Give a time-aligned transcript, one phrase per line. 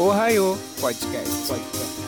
[0.00, 1.48] Ohio Podcast.
[1.48, 1.98] Podcast.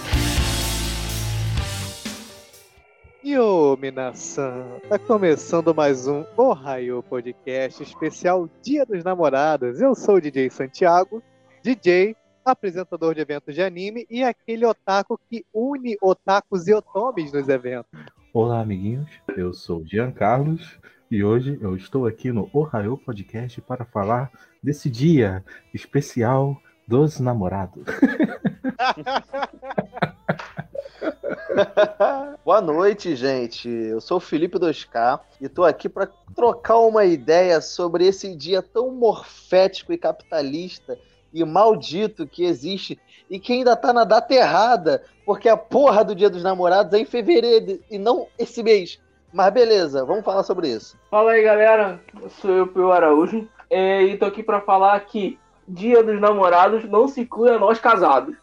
[3.24, 4.78] Yo, Minasan!
[4.88, 9.80] Tá começando mais um Ohio Podcast especial Dia dos Namorados.
[9.80, 11.20] Eu sou o DJ Santiago,
[11.64, 17.48] DJ, apresentador de eventos de anime e aquele otaku que une otakus e otomes nos
[17.48, 17.90] eventos.
[18.32, 19.10] Olá, amiguinhos.
[19.36, 20.78] Eu sou o Jean Carlos
[21.10, 24.30] e hoje eu estou aqui no Ohio Podcast para falar
[24.62, 25.44] desse dia
[25.74, 26.56] especial
[26.90, 27.84] dos namorados.
[32.44, 33.68] Boa noite, gente.
[33.68, 38.60] Eu sou o Felipe 2K e tô aqui para trocar uma ideia sobre esse dia
[38.60, 40.98] tão morfético e capitalista
[41.32, 42.98] e maldito que existe
[43.30, 46.98] e que ainda tá na data errada, porque a porra do Dia dos Namorados é
[46.98, 49.00] em fevereiro e não esse mês.
[49.32, 50.98] Mas beleza, vamos falar sobre isso.
[51.08, 52.00] Fala aí, galera.
[52.20, 55.38] Eu sou eu, Pio Araújo, é, e tô aqui para falar que
[55.72, 58.36] Dia dos Namorados não se inclui a nós casados.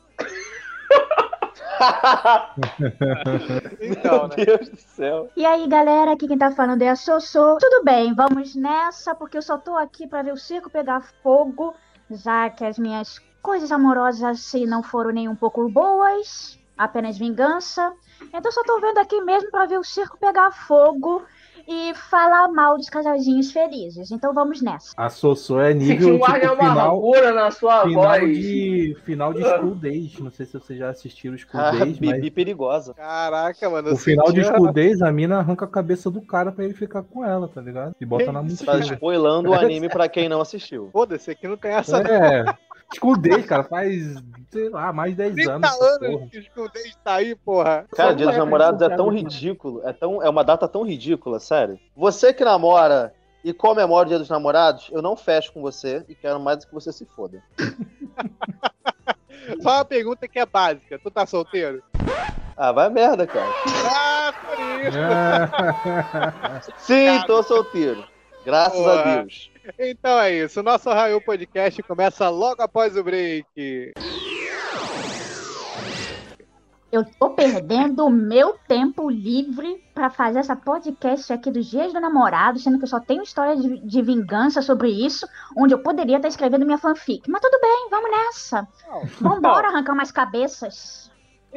[3.81, 5.29] então, Meu Deus do céu.
[5.35, 7.57] E aí, galera, aqui quem tá falando é a Sossô.
[7.59, 11.75] Tudo bem, vamos nessa, porque eu só tô aqui para ver o circo pegar fogo,
[12.09, 17.93] já que as minhas coisas amorosas assim não foram nem um pouco boas, apenas vingança.
[18.33, 21.23] Então só tô vendo aqui mesmo para ver o circo pegar fogo
[21.67, 24.09] e falar mal dos casalzinhos felizes.
[24.11, 24.93] Então vamos nessa.
[24.95, 28.21] A Sossô é nível Sentiu tipo, uma final, amargura na sua final voz.
[28.37, 30.19] de final de School Days.
[30.19, 32.93] Não sei se vocês já assistiram School Ah, Days, mas Bibi perigosa.
[32.93, 33.91] Caraca, mano.
[33.93, 36.73] o final de senti- School Days a mina arranca a cabeça do cara pra ele
[36.73, 37.93] ficar com ela, tá ligado?
[37.99, 38.93] E bota na isso, Tá mochila.
[38.93, 40.89] spoilando o anime pra quem não assistiu.
[40.93, 42.45] Foda-se, aqui não tem essa É.
[43.19, 44.15] Days, cara, faz,
[44.49, 45.69] sei lá, mais de 10 30 anos.
[45.69, 46.07] essa porra.
[46.07, 47.85] anos que o escondei está aí, porra.
[47.95, 51.39] Cara, Dia dos Namorados é tão gente ridículo, é, tão, é uma data tão ridícula,
[51.39, 51.79] sério.
[51.95, 56.15] Você que namora e comemora o Dia dos Namorados, eu não fecho com você e
[56.15, 57.41] quero mais que você se foda.
[59.61, 60.99] Só uma pergunta que é básica.
[60.99, 61.81] Tu tá solteiro?
[62.55, 63.51] Ah, vai merda, cara.
[63.85, 64.59] Ah, por
[66.59, 66.71] isso.
[66.83, 68.03] Sim, tô solteiro.
[68.47, 69.01] Graças Porra.
[69.01, 69.51] a Deus.
[69.77, 70.61] Então é isso.
[70.61, 73.91] O nosso Raio Podcast começa logo após o break.
[76.89, 81.99] Eu tô perdendo o meu tempo livre pra fazer essa podcast aqui dos Dias do
[81.99, 86.15] Namorado, sendo que eu só tenho história de, de vingança sobre isso, onde eu poderia
[86.15, 87.29] estar escrevendo minha fanfic.
[87.29, 88.65] Mas tudo bem, vamos nessa.
[89.19, 91.11] Vambora arrancar umas cabeças.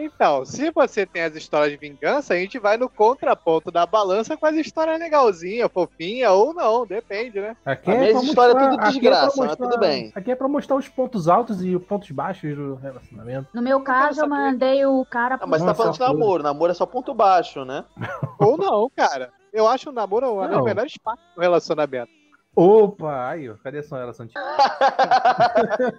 [0.04, 4.36] Então, se você tem as histórias de vingança, a gente vai no contraponto da balança
[4.36, 7.56] com as histórias legalzinha, fofinha ou não, depende, né?
[7.64, 10.12] Aqui A é pra história é mostrar- tudo é desgraça, mas mostrar- tudo bem.
[10.14, 13.48] Aqui é pra mostrar os pontos altos e os pontos baixos do relacionamento.
[13.54, 16.12] No meu caso, eu mandei o cara Ah, mas você tá falando de coisa.
[16.12, 16.42] namoro.
[16.42, 17.84] Namoro é só ponto baixo, né?
[18.40, 19.30] Ou não, cara.
[19.52, 20.64] Eu acho o namoro uma das Não.
[20.64, 22.10] melhores partes do relacionamento.
[22.54, 24.46] Opa, aí, cadê a Sonora Santiago?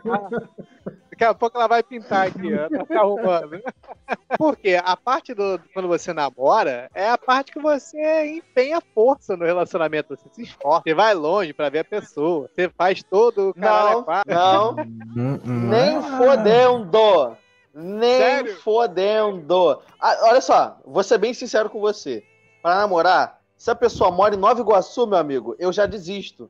[1.22, 2.68] Daqui a pouco ela vai pintar aqui, ó.
[2.80, 3.62] Tá se arrumando.
[4.40, 9.46] Porque a parte do quando você namora é a parte que você empenha força no
[9.46, 10.16] relacionamento.
[10.16, 12.50] Você se esforça, você vai longe pra ver a pessoa.
[12.52, 14.34] Você faz todo o caralho Não, quatro.
[14.34, 14.72] não.
[15.16, 15.70] Hum, hum.
[15.70, 16.18] Nem Ah.
[16.18, 17.38] fodendo!
[17.72, 18.56] Nem Sério?
[18.62, 19.80] fodendo!
[20.00, 22.24] Ah, olha só, vou ser bem sincero com você.
[22.64, 26.50] Pra namorar, se a pessoa mora em Nova Iguaçu, meu amigo, eu já desisto.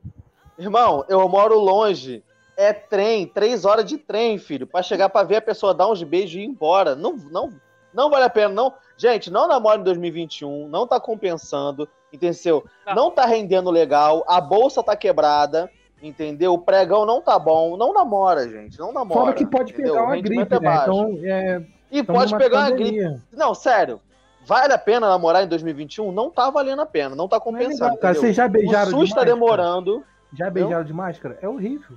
[0.58, 2.24] Irmão, eu moro longe.
[2.56, 6.02] É trem, três horas de trem, filho, pra chegar pra ver a pessoa dar uns
[6.02, 6.94] beijos e ir embora.
[6.94, 7.50] Não, não,
[7.92, 8.74] não vale a pena, não.
[8.96, 12.64] Gente, não namora em 2021, não tá compensando, entendeu?
[12.86, 12.94] Não.
[12.94, 15.70] Não tá rendendo legal, a bolsa tá quebrada,
[16.02, 16.52] entendeu?
[16.52, 19.20] O pregão não tá bom, não namora, gente, não namora.
[19.20, 19.94] Fora que pode entendeu?
[19.94, 20.60] pegar uma gripe, é né?
[20.60, 20.90] baixo.
[20.92, 22.90] Então, é, E pode pegar uma gripe.
[23.02, 23.22] pandemia.
[23.32, 24.00] Não, sério.
[24.44, 26.12] Vale a pena namorar em 2021?
[26.12, 27.84] Não tá valendo a pena, não tá Não é compensando.
[27.84, 28.12] legal, cara.
[28.12, 28.20] entendeu?
[28.20, 29.24] Vocês já beijaram o SUS de tá máscara?
[29.34, 30.04] demorando.
[30.34, 31.38] Já beijaram de máscara?
[31.40, 31.96] É horrível.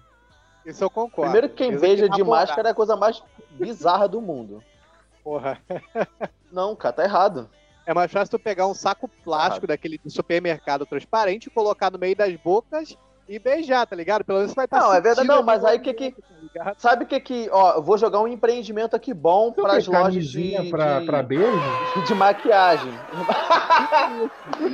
[0.65, 1.31] Isso eu concordo.
[1.31, 3.21] Primeiro que quem Mesmo beija que de máscara é a coisa mais
[3.51, 4.63] bizarra do mundo.
[5.23, 5.61] Porra.
[6.51, 7.49] Não, cara, tá errado.
[7.85, 12.15] É mais fácil tu pegar um saco plástico daquele do supermercado transparente, colocar no meio
[12.15, 14.23] das bocas e beijar, tá ligado?
[14.23, 16.15] Pelo menos você vai estar Não, é verdade, não, mas aí que que-
[16.53, 16.73] tá?
[16.77, 17.49] Sabe o que que.
[17.51, 21.05] Ó, eu vou jogar um empreendimento aqui bom para as lojas de, camisinha pra, de,
[21.05, 21.45] pra beijo?
[22.05, 22.93] de maquiagem.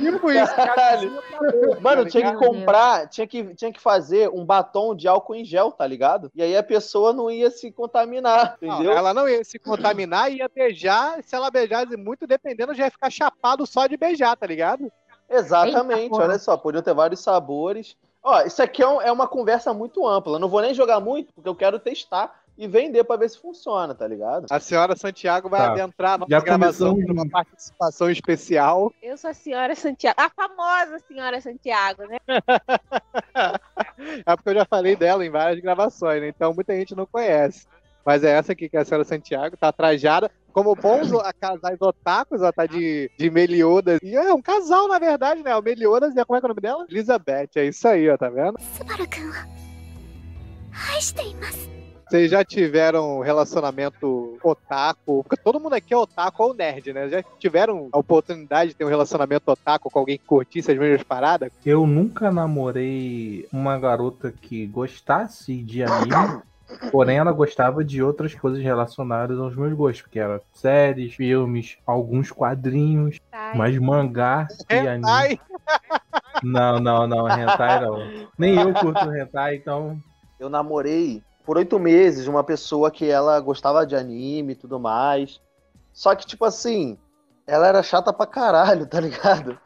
[0.00, 1.10] Tipo isso, Caralho.
[1.10, 5.34] boca, Mano, tá tinha que comprar, tinha que, tinha que fazer um batom de álcool
[5.34, 6.30] em gel, tá ligado?
[6.34, 8.92] E aí a pessoa não ia se contaminar, Não, entendeu?
[8.92, 11.22] ela não ia se contaminar e ia beijar.
[11.22, 14.92] Se ela beijasse muito, dependendo, já ia ficar chapado só de beijar, tá ligado?
[15.28, 17.96] Exatamente, Eita, olha só, podiam ter vários sabores.
[18.22, 20.36] Ó, isso aqui é, um- é uma conversa muito ampla.
[20.36, 23.38] Eu não vou nem jogar muito, porque eu quero testar e vender pra ver se
[23.38, 24.46] funciona, tá ligado?
[24.50, 25.72] A senhora Santiago vai Tá.
[25.72, 28.92] adentrar a nossa Já gravação numa participação especial.
[29.02, 32.18] Eu sou a senhora Santiago, a famosa senhora Santiago, né?
[34.26, 36.28] É porque eu já falei dela em várias gravações, né?
[36.28, 37.66] Então muita gente não conhece.
[38.04, 40.30] Mas é essa aqui que é a senhora Santiago, tá trajada.
[40.52, 41.08] Como bons
[41.40, 43.98] casais otakus, ela tá de, de Meliodas.
[44.02, 45.54] E é um casal, na verdade, né?
[45.56, 46.86] O Meliodas e a, como é que é o nome dela?
[46.88, 47.50] Elizabeth.
[47.56, 48.58] É isso aí, ó, tá vendo?
[52.12, 55.24] Vocês já tiveram relacionamento otaku?
[55.24, 57.08] Porque todo mundo aqui é otaku ou nerd, né?
[57.08, 61.02] Já tiveram a oportunidade de ter um relacionamento otaku com alguém que curtisse as mesmas
[61.02, 61.50] paradas?
[61.64, 66.42] Eu nunca namorei uma garota que gostasse de anime
[66.90, 72.30] porém ela gostava de outras coisas relacionadas aos meus gostos, que eram séries, filmes, alguns
[72.30, 75.06] quadrinhos, Ai, mas mangá e anime.
[75.08, 75.40] Ai,
[76.42, 78.10] Não, não, não, hentai não.
[78.36, 79.96] Nem eu curto hentai, então
[80.38, 85.40] Eu namorei por oito meses uma pessoa que ela gostava de anime e tudo mais.
[85.92, 86.96] Só que, tipo assim,
[87.46, 89.58] ela era chata pra caralho, tá ligado?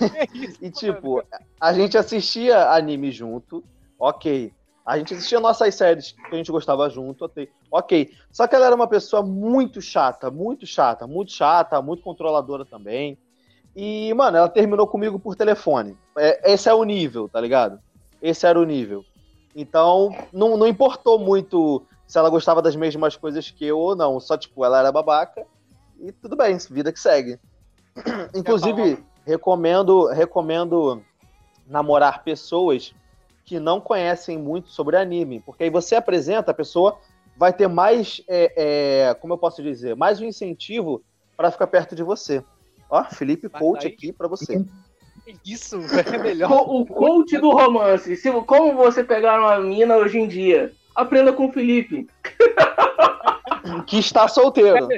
[0.00, 0.58] é isso.
[0.64, 1.22] E tipo,
[1.60, 3.62] a gente assistia anime junto,
[3.98, 4.52] ok.
[4.84, 7.48] A gente assistia nossas séries que a gente gostava junto, ok.
[7.70, 8.12] ok.
[8.30, 13.16] Só que ela era uma pessoa muito chata, muito chata, muito chata, muito controladora também.
[13.74, 15.96] E, mano, ela terminou comigo por telefone.
[16.18, 17.80] É, esse é o nível, tá ligado?
[18.20, 19.04] Esse era o nível.
[19.56, 24.20] Então, não, não importou muito se ela gostava das mesmas coisas que eu ou não.
[24.20, 25.46] Só, tipo, ela era babaca.
[25.98, 27.40] E tudo bem, vida que segue.
[28.34, 31.02] Inclusive, recomendo, recomendo
[31.66, 32.94] namorar pessoas
[33.44, 36.98] que não conhecem muito sobre anime, porque aí você apresenta, a pessoa
[37.36, 38.52] vai ter mais, é,
[39.10, 41.02] é, como eu posso dizer, mais um incentivo
[41.36, 42.42] para ficar perto de você.
[42.88, 44.64] Ó, Felipe Mas Coach aí- aqui para você.
[45.44, 45.76] Isso,
[46.14, 46.50] é melhor.
[46.52, 48.14] O coach do romance.
[48.16, 50.72] Se, como você pegar uma mina hoje em dia?
[50.94, 52.06] Aprenda com o Felipe.
[53.86, 54.88] Que está solteiro.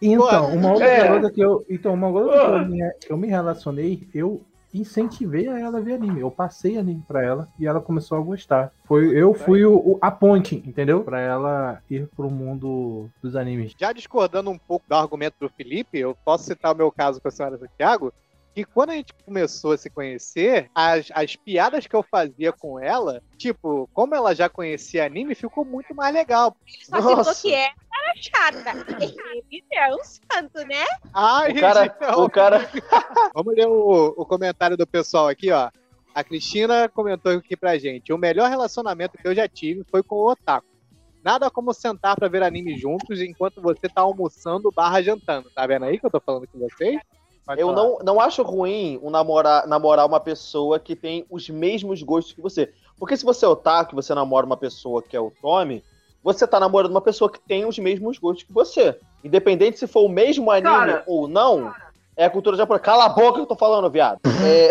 [0.00, 1.30] Então, uma outra É.
[1.30, 1.64] que eu.
[1.68, 4.42] Então, uma garota que eu me, eu me relacionei, eu
[4.80, 6.20] incentivei a ela a ver anime.
[6.20, 8.72] Eu passei anime pra ela e ela começou a gostar.
[8.84, 11.02] Foi, eu fui o, o- a ponte, entendeu?
[11.04, 13.72] Pra ela ir pro mundo dos animes.
[13.78, 17.28] Já discordando um pouco do argumento do Felipe, eu posso citar o meu caso com
[17.28, 18.12] a senhora Santiago,
[18.56, 22.80] que quando a gente começou a se conhecer, as, as piadas que eu fazia com
[22.80, 26.56] ela, tipo, como ela já conhecia anime, ficou muito mais legal.
[26.66, 27.42] ele só citou Nossa.
[27.42, 28.94] que ela era chata.
[29.50, 30.86] Ele é um santo, né?
[31.12, 32.70] Ai, O cara, gente, o cara,
[33.34, 35.70] Vamos ler o, o comentário do pessoal aqui, ó.
[36.14, 40.14] A Cristina comentou aqui pra gente: o melhor relacionamento que eu já tive foi com
[40.14, 40.66] o Otaku.
[41.22, 45.50] Nada como sentar pra ver anime juntos enquanto você tá almoçando barra jantando.
[45.50, 46.98] Tá vendo aí que eu tô falando com vocês?
[47.46, 47.76] Pode eu falar.
[47.80, 52.40] não, não acho ruim um namorar, namorar uma pessoa que tem os mesmos gostos que
[52.40, 52.72] você.
[52.98, 55.84] Porque se você é otaku e você namora uma pessoa que é o Tommy,
[56.24, 58.98] você tá namorando uma pessoa que tem os mesmos gostos que você.
[59.22, 61.04] Independente se for o mesmo anime Cara.
[61.06, 61.72] ou não,
[62.16, 62.82] é a cultura japonesa.
[62.82, 64.18] Cala a boca que eu tô falando, viado.
[64.44, 64.70] É...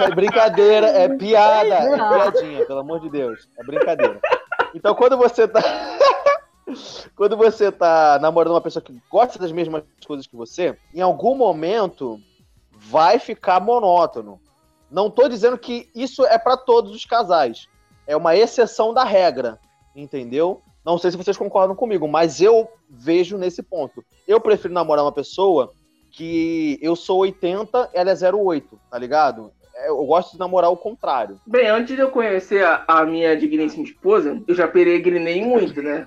[0.04, 3.46] é brincadeira, é piada, é piadinha, pelo amor de Deus.
[3.58, 4.18] É brincadeira.
[4.74, 5.60] Então quando você tá.
[7.16, 11.34] quando você tá namorando uma pessoa que gosta das mesmas coisas que você, em algum
[11.34, 12.20] momento
[12.70, 14.40] vai ficar monótono.
[14.90, 17.66] Não tô dizendo que isso é pra todos os casais.
[18.06, 19.58] É uma exceção da regra,
[19.94, 20.60] entendeu?
[20.84, 24.04] Não sei se vocês concordam comigo, mas eu vejo nesse ponto.
[24.26, 25.72] Eu prefiro namorar uma pessoa
[26.10, 29.52] que eu sou 80, ela é 08, tá ligado?
[29.74, 31.40] É, Eu gosto de namorar o contrário.
[31.46, 36.06] Bem, antes de eu conhecer a, a minha digníssima esposa, eu já peregrinei muito, né?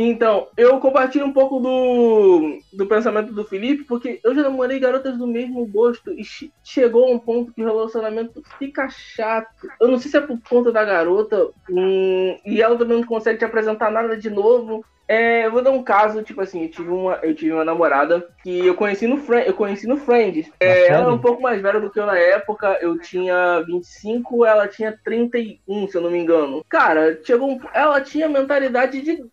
[0.00, 5.18] Então, eu compartilho um pouco do, do pensamento do Felipe, porque eu já namorei garotas
[5.18, 9.48] do mesmo gosto e che- chegou a um ponto que o relacionamento fica chato.
[9.80, 13.40] Eu não sei se é por conta da garota hum, e ela também não consegue
[13.40, 14.84] te apresentar nada de novo.
[15.10, 18.28] É, eu vou dar um caso, tipo assim, eu tive uma, eu tive uma namorada
[18.42, 20.50] que eu conheci no, eu conheci no Friends.
[20.60, 24.44] É, ela é um pouco mais velha do que eu na época, eu tinha 25,
[24.44, 26.62] ela tinha 31, se eu não me engano.
[26.68, 29.24] Cara, chegou um, ela tinha mentalidade de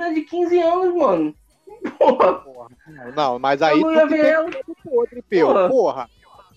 [0.00, 1.34] menina de 15 anos, mano.
[1.98, 2.42] Porra,
[2.86, 4.50] Não, não, mas aí eu não tu ela.
[4.50, 5.68] tem outro Porra.
[5.68, 6.10] porra.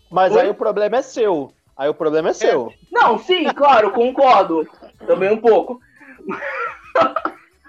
[0.09, 0.41] Mas Oi?
[0.41, 1.51] aí o problema é seu.
[1.75, 2.71] Aí o problema é seu.
[2.91, 4.67] Não, sim, claro, concordo.
[5.07, 5.79] Também um pouco.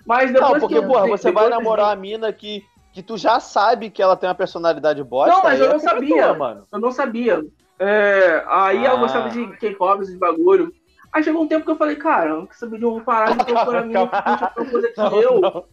[0.07, 2.63] Mas depois Não, porque, que eu- porra, você vai namorar a mina que,
[2.93, 5.35] que tu já sabe que ela tem uma personalidade bosta.
[5.35, 6.09] Não, mas eu é não sabia.
[6.25, 6.67] tua, mano.
[6.71, 7.43] Eu não sabia.
[7.79, 9.01] É, aí ela Ah.
[9.01, 10.73] gostava de K-pop, esses bagulho.
[11.15, 13.83] Aí chegou um tempo que eu falei, cara, quero saber de um parar de procurar
[13.83, 14.09] menina
[14.57, 15.41] que coisa que Não, eu.
[15.41, 15.65] não.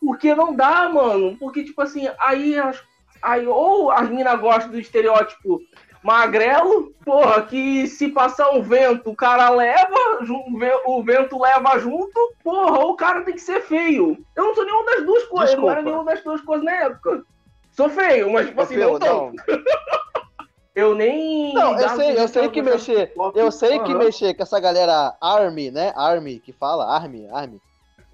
[0.00, 1.36] Porque não dá, mano.
[1.38, 2.82] Porque, tipo assim, aí, as-
[3.22, 5.60] aí ou as minas gostam do estereótipo
[6.02, 11.78] magrelo, porra, que se passar um vento, o cara leva, o ve- o vento leva
[11.78, 14.16] junto, porra, ou o cara tem que ser feio.
[14.36, 15.82] Eu não sou nenhuma das duas coisas, eu não era Desculpa.
[15.82, 17.22] nenhuma das duas coisas na época.
[17.72, 19.32] Sou feio, mas, tipo assim, Pelo, não não.
[20.78, 21.52] eu nem.
[21.54, 23.12] Não, eu sei, eu que sei que mexer.
[23.34, 23.98] Eu sei que Aham.
[23.98, 25.92] mexer com essa galera Army, né?
[25.96, 27.60] Army, que fala, Army, Army.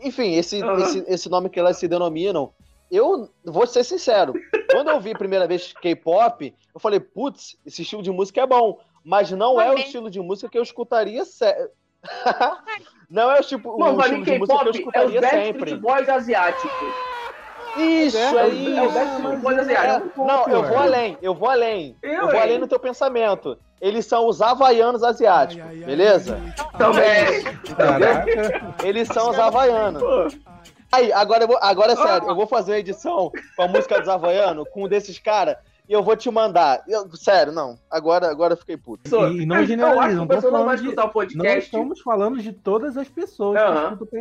[0.01, 0.83] Enfim, esse, Aham.
[0.83, 2.53] esse, esse nome que elas se denominam.
[2.91, 4.35] Eu vou ser sincero.
[4.71, 8.47] Quando eu vi a primeira vez K-pop, eu falei, putz, esse estilo de música é
[8.47, 8.79] bom.
[9.05, 9.85] Mas não é o Também.
[9.85, 11.71] estilo de música que eu escutaria sé-
[13.11, 15.21] não é o tipo Mano, o estilo de música que eu K-pop é os escutaria
[15.31, 15.77] sempre.
[15.77, 16.95] Boys asiáticos.
[17.77, 19.49] Isso, É, é, É o isso.
[19.51, 20.17] É, asiáticos.
[20.27, 21.97] não, eu vou além, eu vou além.
[22.03, 23.59] Eu, Eu vou além no teu pensamento.
[23.81, 26.41] Eles são os havaianos asiáticos, beleza?
[26.79, 27.43] Também.
[27.77, 28.75] Caraca.
[28.83, 30.03] Eles são os havaianos.
[30.93, 33.99] Aí, agora, eu vou, agora é sério, eu vou fazer uma edição com a música
[33.99, 35.57] dos havaianos, com um desses caras,
[35.89, 36.83] e eu vou te mandar.
[36.87, 37.77] Eu- sério, não.
[37.91, 39.09] Agora, agora eu fiquei puto.
[39.11, 40.27] só- E não eu acho generaliza, que não não
[41.27, 41.45] de- Não
[41.81, 43.97] estamos falando de todas as pessoas Aham.
[43.97, 44.21] que escutam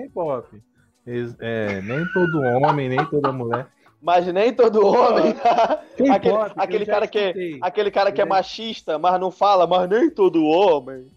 [1.39, 3.67] É, nem todo homem, nem toda mulher.
[4.01, 5.33] Mas nem todo homem.
[6.11, 7.57] aquele eu aquele cara que, escutei.
[7.61, 8.27] aquele cara que é É.
[8.27, 11.07] machista, mas não fala, mas nem todo homem.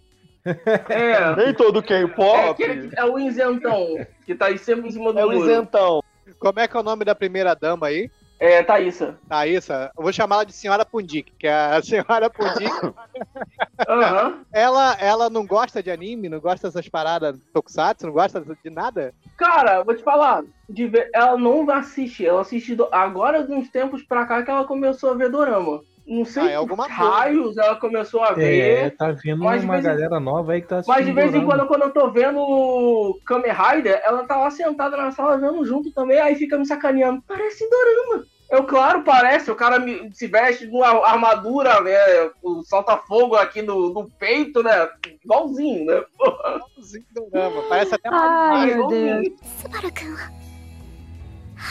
[0.88, 1.34] É.
[1.34, 2.50] Nem todo É, K-pop.
[2.50, 6.00] aquele, é o isentão, que tá aí sempre em cima do É o isentão.
[6.38, 8.08] Como é que é o nome da primeira dama aí?
[8.38, 9.18] É, Thaísa.
[9.28, 9.90] Thaísa?
[9.96, 12.70] Eu vou chamar ela de Senhora Pundik, que é a Senhora Pundik.
[13.88, 14.44] Aham.
[14.52, 19.14] ela, ela não gosta de anime, não gosta dessas paradas tokusatsu, não gosta de nada?
[19.36, 23.70] Cara, vou te falar, de ver- ela não assiste, ela assiste do- agora de uns
[23.70, 26.87] tempos pra cá que ela começou a ver dorama Não sei Ah, é que alguma
[26.87, 27.01] coisa.
[27.01, 28.95] raios ela começou a É, ver.
[28.97, 31.29] tá vindo Mas de uma vez em- galera nova aí que tá Mas de vez
[31.33, 31.65] em dorama.
[31.65, 35.63] quando, quando eu tô vendo o Kamen Rider, ela tá lá sentada na sala vendo
[35.65, 37.21] junto também, aí fica me sacaneando.
[37.27, 38.25] Parece dorama.
[38.49, 39.49] Eu, claro, parece.
[39.49, 41.95] O cara me- se veste com a armadura, né?
[42.43, 44.89] O salta-fogo aqui no, no peito, né?
[45.23, 46.03] Igualzinho, né?
[46.17, 46.59] Porra.
[46.75, 49.21] Igualzinho dorama, Parece até Ai, meu igualzinho.
[49.21, 49.33] Deus.
[49.61, 50.17] スバル君を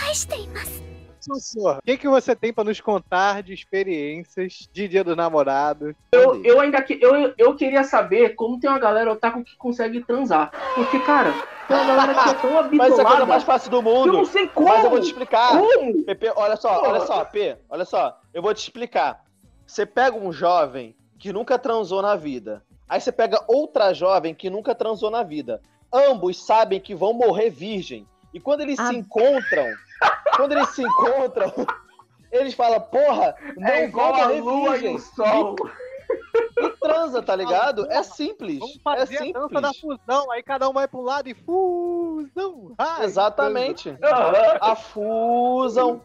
[0.07, 0.83] 愛しています
[1.26, 1.80] Sussurra.
[1.80, 5.94] O que, que você tem pra nos contar de experiências de Dia dos Namorados?
[6.12, 10.04] Eu, eu ainda que, eu, eu queria saber como tem uma galera otaku que consegue
[10.04, 10.52] transar.
[10.76, 11.32] Porque, cara,
[11.68, 13.26] tem uma galera que é tão Mas isso é a coisa habituada.
[13.26, 14.26] mais fácil do que eu não mundo.
[14.26, 14.68] sei como.
[14.68, 15.50] Mas eu vou te explicar.
[15.58, 16.04] Como?
[16.04, 19.24] Pepe, olha só, olha só, P, olha só, eu vou te explicar.
[19.66, 24.50] Você pega um jovem que nunca transou na vida, aí você pega outra jovem que
[24.50, 25.62] nunca transou na vida.
[25.92, 28.06] Ambos sabem que vão morrer virgem.
[28.34, 28.88] E quando eles Ah.
[28.90, 29.66] se encontram,
[30.36, 31.54] quando eles se encontram,
[32.32, 35.56] eles falam, porra, não É igual a lua e o sol.
[36.60, 37.90] E transa, tá ligado?
[37.92, 38.60] É simples.
[38.60, 40.00] Vamos É fazer a dança da simples.
[40.06, 42.76] fusão, aí cada um vai pro lado e fusão.
[42.78, 43.98] Ai, Exatamente.
[44.62, 46.02] A fusão.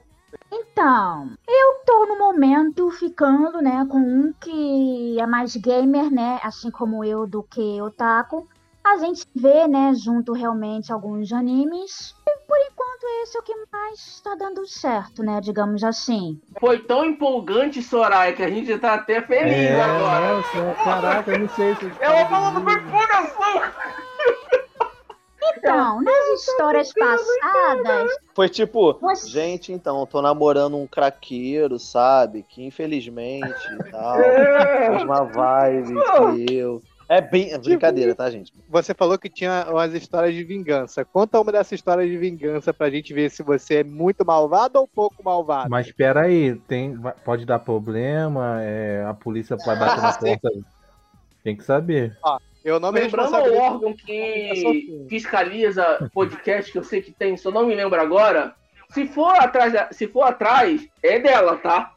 [0.53, 6.71] Então, eu tô no momento ficando, né, com um que é mais gamer, né, assim
[6.71, 8.49] como eu, do que otaku.
[8.83, 12.15] A gente vê, né, junto realmente alguns animes.
[12.27, 16.41] E por enquanto esse é o que mais tá dando certo, né, digamos assim.
[16.59, 20.37] Foi tão empolgante, Soraya, que a gente tá até feliz É, agora.
[20.37, 22.79] nossa, caraca, eu não sei se Ela falo falando disso.
[22.81, 23.63] perfuração.
[25.57, 29.29] Então, nas histórias passadas, Foi tipo, você...
[29.29, 32.45] gente, então, eu tô namorando um craqueiro, sabe?
[32.49, 34.21] Que infelizmente e tal.
[34.21, 34.91] É.
[34.91, 35.95] mesma vibe
[36.47, 36.81] que eu.
[37.11, 37.53] É bem.
[37.53, 38.53] É brincadeira, tá, gente?
[38.69, 41.05] Você falou que tinha umas histórias de vingança.
[41.05, 44.87] Conta uma dessas histórias de vingança pra gente ver se você é muito malvado ou
[44.87, 45.69] pouco malvado.
[45.69, 50.51] Mas espera aí, tem, pode dar problema, é, a polícia vai bater na porta.
[51.43, 52.17] Tem que saber.
[52.65, 57.51] Eu não me Lembrando o órgão que fiscaliza podcast que eu sei que tem, eu
[57.51, 58.55] não me lembro agora,
[58.91, 61.93] se for atrás, se for atrás, é dela, tá?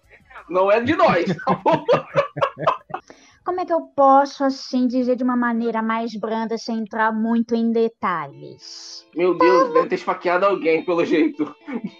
[0.49, 1.25] Não é de nós.
[3.45, 7.53] Como é que eu posso, assim, dizer de uma maneira mais branda, sem entrar muito
[7.55, 9.05] em detalhes?
[9.15, 11.53] Meu Deus, deve ter esfaqueado alguém, pelo jeito.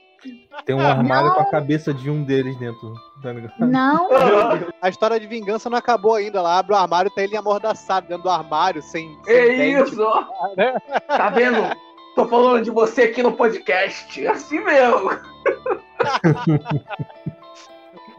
[0.65, 2.93] Tem um armário com a cabeça de um deles dentro.
[3.21, 3.33] Tá?
[3.65, 4.09] Não,
[4.81, 6.39] A história de vingança não acabou ainda.
[6.39, 9.91] Ela abre o armário e tá ele amordaçado dentro do armário, sem, sem É dente.
[9.91, 10.01] isso.
[11.07, 11.75] Tá vendo?
[12.15, 14.25] Tô falando de você aqui no podcast.
[14.25, 15.11] Assim mesmo.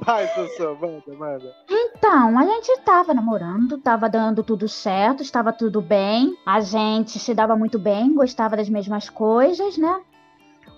[0.07, 1.57] Vai, Sussu, manda, manda.
[1.69, 6.39] Então, a gente tava namorando, tava dando tudo certo, estava tudo bem.
[6.47, 10.01] A gente se dava muito bem, gostava das mesmas coisas, né?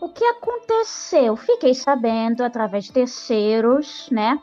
[0.01, 1.37] O que aconteceu?
[1.37, 4.41] Fiquei sabendo através de terceiros, né?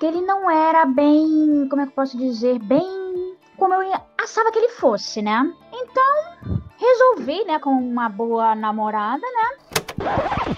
[0.00, 4.50] Que ele não era bem, como é que eu posso dizer, bem como eu achava
[4.50, 5.52] que ele fosse, né?
[5.70, 10.56] Então, resolvi, né, com uma boa namorada, né?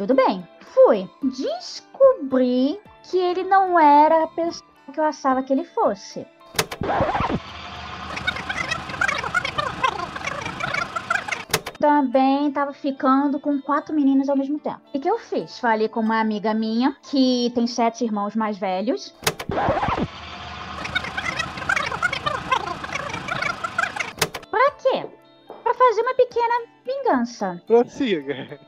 [0.00, 1.06] Tudo bem, fui.
[1.22, 6.26] Descobri que ele não era a pessoa que eu achava que ele fosse.
[11.78, 14.80] também tava ficando com quatro meninas ao mesmo tempo.
[14.94, 15.58] O que eu fiz?
[15.58, 19.14] Falei com uma amiga minha que tem sete irmãos mais velhos.
[24.50, 25.06] Pra quê?
[25.62, 26.54] Pra fazer uma pequena
[26.86, 27.62] vingança.
[27.66, 28.58] Prossiga.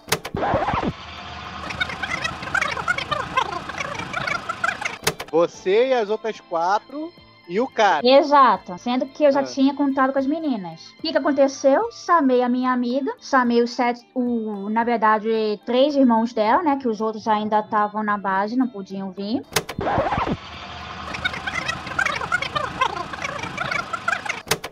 [5.32, 7.10] Você e as outras quatro
[7.48, 8.06] e o cara.
[8.06, 9.44] Exato, sendo que eu já Ah.
[9.44, 10.90] tinha contado com as meninas.
[10.98, 11.90] O que, que aconteceu?
[11.90, 16.76] Chamei a minha amiga, chamei os sete, o, na verdade, três irmãos dela, né?
[16.76, 19.42] Que os outros ainda estavam na base, não podiam vir.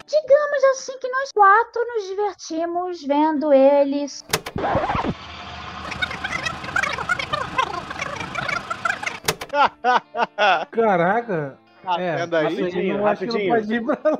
[0.07, 4.25] Digamos assim que nós quatro nos divertimos vendo eles.
[10.71, 11.59] Caraca.
[11.83, 12.45] Tá É, vendo aí?
[12.61, 13.55] rapidinho, rapidinho.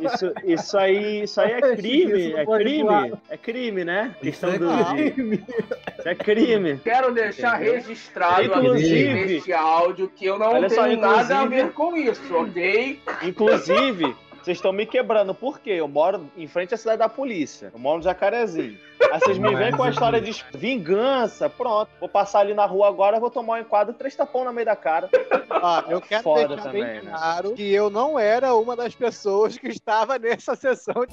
[0.01, 4.15] Isso, isso aí, isso aí é crime, é crime, é crime, né?
[4.23, 5.45] Isso Questão é crime.
[5.99, 6.81] isso é crime.
[6.83, 7.75] Quero deixar Entendeu?
[7.75, 11.95] registrado Inclusive- aqui neste áudio que eu não Olha tenho só, nada a ver com
[11.95, 12.99] isso, ok?
[13.23, 15.35] Inclusive, vocês estão me quebrando.
[15.35, 15.73] Por quê?
[15.73, 17.71] Eu moro em frente à cidade da polícia.
[17.73, 18.79] Eu moro no Jacarezinho.
[19.13, 21.49] Aí vocês me vêm com a é história de vingança.
[21.51, 21.91] Pronto.
[22.01, 24.77] Vou passar ali na rua agora, vou tomar um enquadro, três tapão na meio da
[24.77, 25.11] cara.
[25.63, 27.13] Ah, eu quero Foda deixar também, bem né?
[27.55, 31.05] que eu não era uma das pessoas que estava nessa sessão.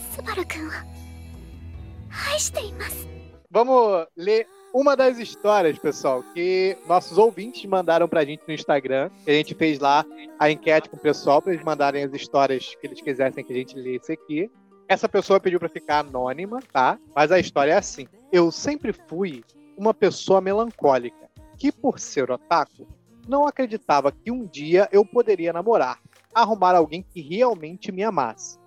[3.51, 9.09] Vamos ler uma das histórias, pessoal, que nossos ouvintes mandaram pra gente no Instagram.
[9.25, 10.05] A gente fez lá
[10.37, 13.55] a enquete com o pessoal pra eles mandarem as histórias que eles quisessem que a
[13.55, 14.51] gente lesse aqui.
[14.87, 16.99] Essa pessoa pediu pra ficar anônima, tá?
[17.15, 18.07] Mas a história é assim.
[18.31, 19.43] Eu sempre fui
[19.77, 22.87] uma pessoa melancólica, que por ser otaku,
[23.27, 25.99] não acreditava que um dia eu poderia namorar,
[26.33, 28.57] arrumar alguém que realmente me amasse.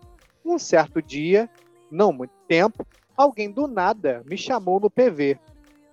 [0.44, 1.48] Um certo dia,
[1.90, 5.38] não muito tempo, alguém do nada me chamou no PV,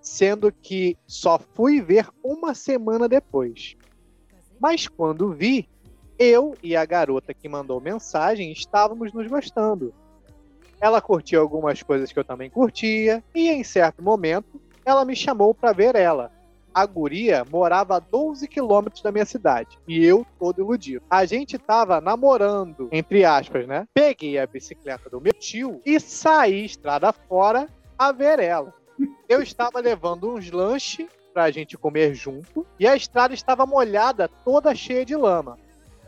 [0.08, 3.76] sendo que só fui ver uma semana depois.
[4.60, 5.70] Mas quando vi,
[6.18, 9.94] eu e a garota que mandou mensagem estávamos nos gostando.
[10.80, 15.54] Ela curtia algumas coisas que eu também curtia, e em certo momento ela me chamou
[15.54, 16.32] para ver ela.
[16.74, 21.04] A guria morava a 12 quilômetros da minha cidade, e eu todo iludido.
[21.10, 23.88] A gente tava namorando, entre aspas, né?
[23.94, 27.68] Peguei a bicicleta do meu tio e saí estrada fora
[27.98, 28.74] a ver ela.
[29.28, 34.74] Eu estava levando uns lanches pra gente comer junto, e a estrada estava molhada, toda
[34.74, 35.58] cheia de lama.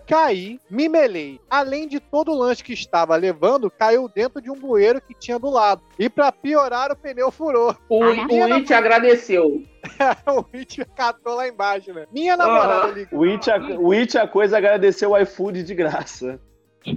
[0.10, 1.40] Caí, me melei.
[1.48, 5.38] Além de todo o lanche que estava levando, caiu dentro de um bueiro que tinha
[5.38, 5.84] do lado.
[6.00, 7.76] E pra piorar, o pneu furou.
[7.88, 9.62] O, o It agradeceu.
[10.26, 12.08] o It catou lá embaixo, né?
[12.12, 12.94] Minha namorada Aham.
[12.94, 13.20] ligou.
[13.20, 16.42] O It, a, o It a coisa agradeceu o iFood de graça.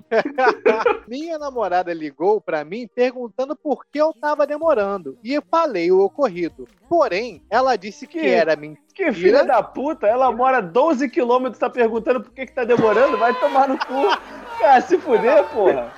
[1.08, 5.18] Minha namorada ligou pra mim perguntando por que eu tava demorando.
[5.22, 6.66] E eu falei o ocorrido.
[6.88, 8.82] Porém, ela disse que Que- era mentira.
[8.94, 13.16] Que filha da puta, ela mora 12 quilômetros, tá perguntando por que, que tá demorando?
[13.16, 14.02] Vai tomar no cu.
[14.58, 15.92] Cara, se fuder, porra.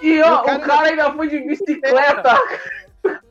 [0.00, 2.34] E ó, o cara o cara ainda foi de bicicleta.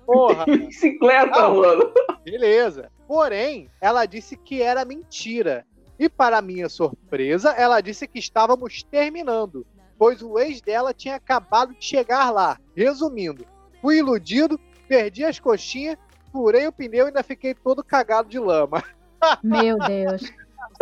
[0.05, 1.91] Porra, bicicleta, Ah, mano.
[2.23, 2.91] beleza.
[3.07, 5.65] Porém, ela disse que era mentira.
[5.97, 9.65] E para minha surpresa, ela disse que estávamos terminando,
[9.97, 12.57] pois o ex dela tinha acabado de chegar lá.
[12.75, 13.45] Resumindo,
[13.81, 15.97] fui iludido, perdi as coxinhas,
[16.31, 18.83] furei o pneu e ainda fiquei todo cagado de lama.
[19.41, 20.21] Meu Deus.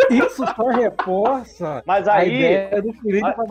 [0.09, 2.43] Isso só reforça Mas a aí,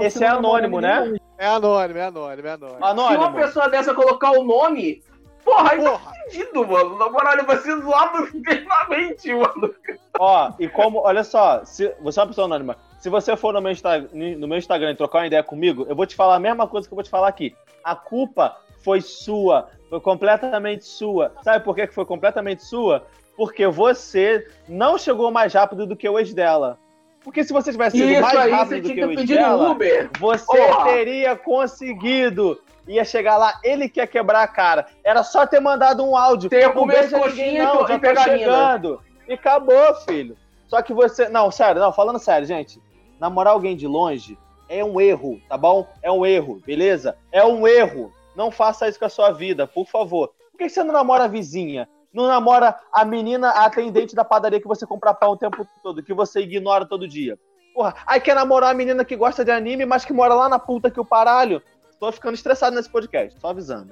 [0.01, 1.13] esse não é anônimo, ninguém.
[1.13, 1.19] né?
[1.39, 2.77] É anônimo, é anônimo, é anônimo.
[2.79, 3.35] Se uma Anônimo.
[3.35, 5.03] pessoa dessa colocar o nome,
[5.45, 6.99] porra, aí tá Porra, fudido, mano.
[6.99, 9.75] Na moral, ele vai ser zoado eternamente, mano.
[10.19, 13.61] Ó, e como, olha só, se você é uma pessoa anônima, se você for no
[13.61, 16.41] meu, Insta- no meu Instagram e trocar uma ideia comigo, eu vou te falar a
[16.41, 17.55] mesma coisa que eu vou te falar aqui.
[17.83, 21.33] A culpa foi sua, foi completamente sua.
[21.43, 23.05] Sabe por que foi completamente sua?
[23.37, 26.79] Porque você não chegou mais rápido do que o ex dela.
[27.25, 30.11] Porque se você tivesse sido mais aí, rápido você do que o ter Uber.
[30.19, 30.85] você Porra.
[30.93, 32.61] teria conseguido.
[32.89, 34.87] Ia chegar lá, ele quer quebrar a cara.
[35.05, 36.47] Era só ter mandado um áudio.
[36.47, 38.23] As beija ninguém, coxinhas não, já tô mina.
[38.23, 39.01] chegando.
[39.29, 40.37] E acabou, filho.
[40.67, 41.29] Só que você.
[41.29, 42.81] Não, sério, não, falando sério, gente.
[43.21, 44.37] Namorar alguém de longe
[44.69, 45.87] é um erro, tá bom?
[46.03, 47.17] É um erro, beleza?
[47.31, 48.13] É um erro.
[48.35, 50.33] Não faça isso com a sua vida, por favor.
[50.51, 51.89] Por que você não namora a vizinha?
[52.13, 56.03] Não namora a menina, a atendente da padaria que você compra pão o tempo todo,
[56.03, 57.39] que você ignora todo dia?
[57.75, 60.59] Porra, aí quer namorar a menina que gosta de anime, mas que mora lá na
[60.59, 61.63] puta que o paralho?
[61.99, 63.89] Tô ficando estressado nesse podcast, só avisando.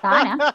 [0.00, 0.54] Tá, né?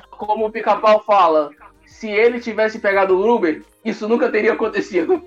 [0.10, 1.50] Como o pica-pau fala,
[1.86, 5.22] se ele tivesse pegado o Uber, isso nunca teria acontecido.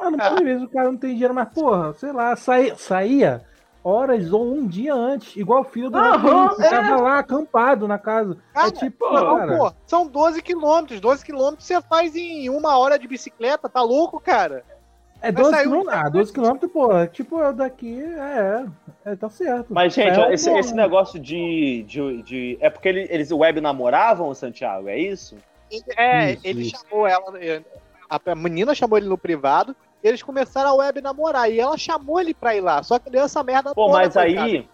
[0.00, 3.44] Ah, não, às vezes o cara não tem dinheiro, mas porra, sei lá, saía, saía
[3.86, 7.98] horas ou um dia antes, igual o filho do Rafael, que tava lá acampado na
[7.98, 8.36] casa.
[8.52, 11.00] Cara, é tipo, não, cara, pô, são 12 quilômetros.
[11.00, 14.64] 12 quilômetros você faz em uma hora de bicicleta, tá louco, cara?
[15.22, 16.00] é vai 12 sair um- quilômetros.
[16.04, 18.66] Ah, 12 quilômetros, pô, é tipo, é daqui, é,
[19.04, 19.66] é, tá certo.
[19.70, 24.34] Mas, gente, É, esse, esse negócio de, de, de- É porque ele- eles web namoravam,
[24.34, 24.88] Santiago?
[24.88, 25.36] É isso?
[25.96, 26.76] É, Isso, ele isso.
[26.76, 27.24] chamou ela.
[28.08, 29.74] A menina chamou ele no privado.
[30.06, 31.50] Eles começaram a web namorar.
[31.50, 32.82] E ela chamou ele pra ir lá.
[32.82, 34.46] Só que deu essa merda Pô, toda, mas coitado.
[34.46, 34.68] aí.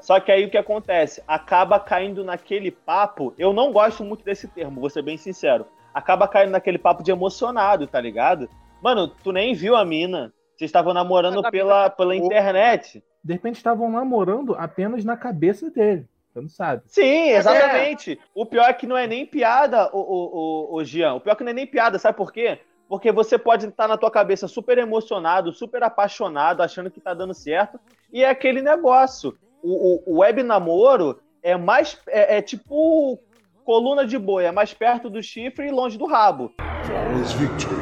[0.00, 1.22] Só que aí o que acontece?
[1.26, 3.34] Acaba caindo naquele papo.
[3.36, 5.66] Eu não gosto muito desse termo, vou ser bem sincero.
[5.92, 8.48] Acaba caindo naquele papo de emocionado, tá ligado?
[8.80, 10.32] Mano, tu nem viu a mina.
[10.56, 13.02] Vocês estavam namorando pela, pela internet.
[13.24, 16.06] De repente estavam namorando apenas na cabeça dele.
[16.32, 16.82] Você não sabe.
[16.86, 18.18] Sim, exatamente.
[18.34, 21.14] O pior é que não é nem piada, o, o, o, o Gian.
[21.14, 22.60] O pior é que não é nem piada, sabe por quê?
[22.88, 27.34] Porque você pode estar na tua cabeça super emocionado, super apaixonado, achando que tá dando
[27.34, 27.78] certo,
[28.12, 29.36] e é aquele negócio.
[29.62, 32.00] O, o, o web namoro é mais.
[32.08, 33.20] É, é tipo
[33.64, 36.50] coluna de boi, é mais perto do chifre e longe do rabo.
[36.86, 37.76] Flawless victory.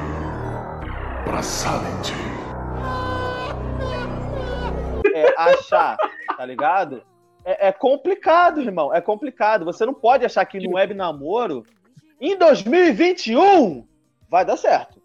[1.25, 2.13] Braçality.
[5.17, 5.97] é, achar,
[6.37, 7.03] tá ligado?
[7.45, 8.93] É, é complicado, irmão.
[8.93, 9.65] É complicado.
[9.65, 11.65] Você não pode achar que no web namoro,
[12.21, 13.87] em 2021,
[14.29, 14.96] vai dar certo.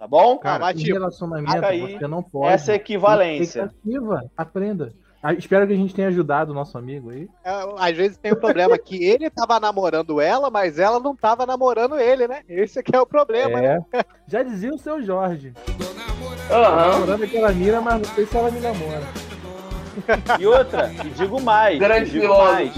[0.00, 0.38] Tá bom?
[0.38, 2.54] Cara, tipo, relacionamento, aí você não pode.
[2.54, 3.64] Essa é equivalência.
[3.64, 4.94] Expectativa, aprenda.
[5.22, 7.28] Ah, espero que a gente tenha ajudado o nosso amigo aí.
[7.44, 11.44] É, Às vezes tem o problema que ele tava namorando ela, mas ela não tava
[11.44, 12.40] namorando ele, né?
[12.48, 13.84] Esse aqui é o problema, né?
[13.92, 14.02] É.
[14.26, 15.52] Já dizia o seu Jorge.
[16.50, 16.92] Aham.
[16.92, 19.04] Namorando aquela mira, mas não sei se ela me namora.
[20.38, 22.76] E outra, e digo mais, Grande e digo mais,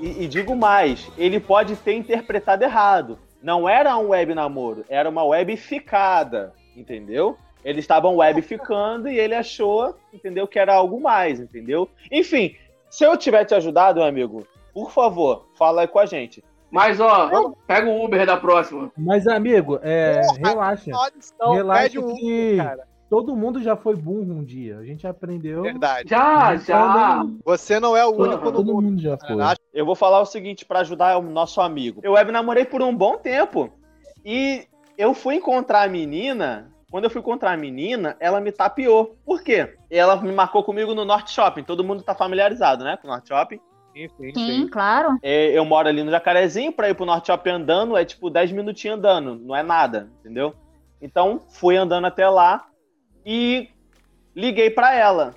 [0.00, 3.18] e, e digo mais, ele pode ter interpretado errado.
[3.42, 7.36] Não era um web namoro, era uma web ficada, entendeu?
[7.64, 11.88] Eles estavam web ficando e ele achou, entendeu, que era algo mais, entendeu?
[12.10, 12.54] Enfim,
[12.90, 16.42] se eu tiver te ajudado, meu amigo, por favor, fala aí com a gente.
[16.70, 18.90] Mas, ó, pega o Uber da próxima.
[18.96, 20.90] Mas, amigo, é, relaxa.
[20.94, 22.88] Olha só, Relaxa pede que cara.
[23.10, 24.78] todo mundo já foi burro um dia.
[24.78, 25.60] A gente aprendeu.
[25.62, 26.08] Verdade.
[26.08, 27.26] Já, já.
[27.44, 28.82] Você não é o Todo, único no todo mundo.
[28.84, 29.38] mundo já foi.
[29.42, 32.00] Acho Eu vou falar o seguinte pra ajudar o nosso amigo.
[32.02, 33.72] Eu web namorei por um bom tempo.
[34.24, 34.66] E
[34.98, 36.70] eu fui encontrar a menina.
[36.90, 39.16] Quando eu fui encontrar a menina, ela me tapeou.
[39.24, 39.74] Por quê?
[39.90, 41.62] Ela me marcou comigo no Norte Shopping.
[41.62, 42.98] Todo mundo tá familiarizado, né?
[42.98, 43.60] Com o Norte Shopping.
[43.94, 45.18] Sim, sim, Sim, claro.
[45.22, 48.52] É, eu moro ali no Jacarezinho, pra ir pro Norte Shopping andando é tipo 10
[48.52, 50.54] minutinhos andando, não é nada, entendeu?
[51.00, 52.66] Então fui andando até lá
[53.24, 53.68] e
[54.34, 55.34] liguei pra ela.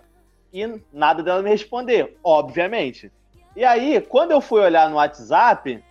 [0.53, 3.11] E nada dela me responder, obviamente.
[3.55, 5.83] E aí, quando eu fui olhar no WhatsApp,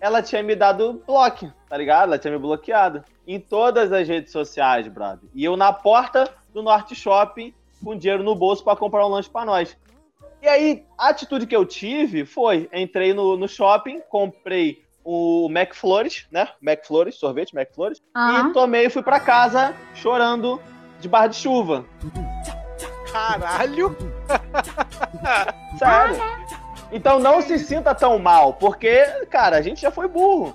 [0.00, 2.04] ela tinha me dado bloco, tá ligado?
[2.04, 5.28] Ela tinha me bloqueado em todas as redes sociais, brother.
[5.34, 9.28] E eu na porta do Norte Shopping com dinheiro no bolso pra comprar um lanche
[9.28, 9.76] pra nós.
[10.40, 16.26] E aí, a atitude que eu tive foi: entrei no, no shopping, comprei o McFlores,
[16.30, 16.48] né?
[16.62, 18.50] McFlores, sorvete McFlores, Aham.
[18.50, 20.60] e tomei e fui pra casa chorando
[21.00, 21.84] de barra de chuva.
[23.12, 23.96] Caralho!
[25.78, 26.41] Sério.
[26.92, 30.54] Então não se sinta tão mal, porque, cara, a gente já foi burro.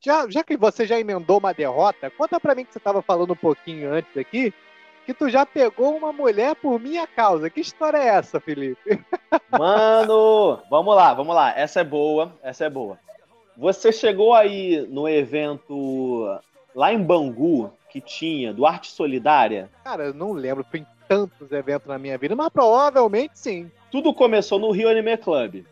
[0.00, 3.34] Já, já que você já emendou uma derrota, conta pra mim que você tava falando
[3.34, 4.54] um pouquinho antes aqui,
[5.04, 7.50] que tu já pegou uma mulher por minha causa.
[7.50, 8.98] Que história é essa, Felipe?
[9.50, 11.52] Mano, vamos lá, vamos lá.
[11.54, 12.98] Essa é boa, essa é boa.
[13.58, 16.40] Você chegou aí no evento
[16.74, 19.68] lá em Bangu, que tinha, do Arte Solidária?
[19.84, 23.68] Cara, eu não lembro, foi em tantos eventos na minha vida, mas provavelmente sim.
[23.90, 25.64] Tudo começou no Rio Anime Club.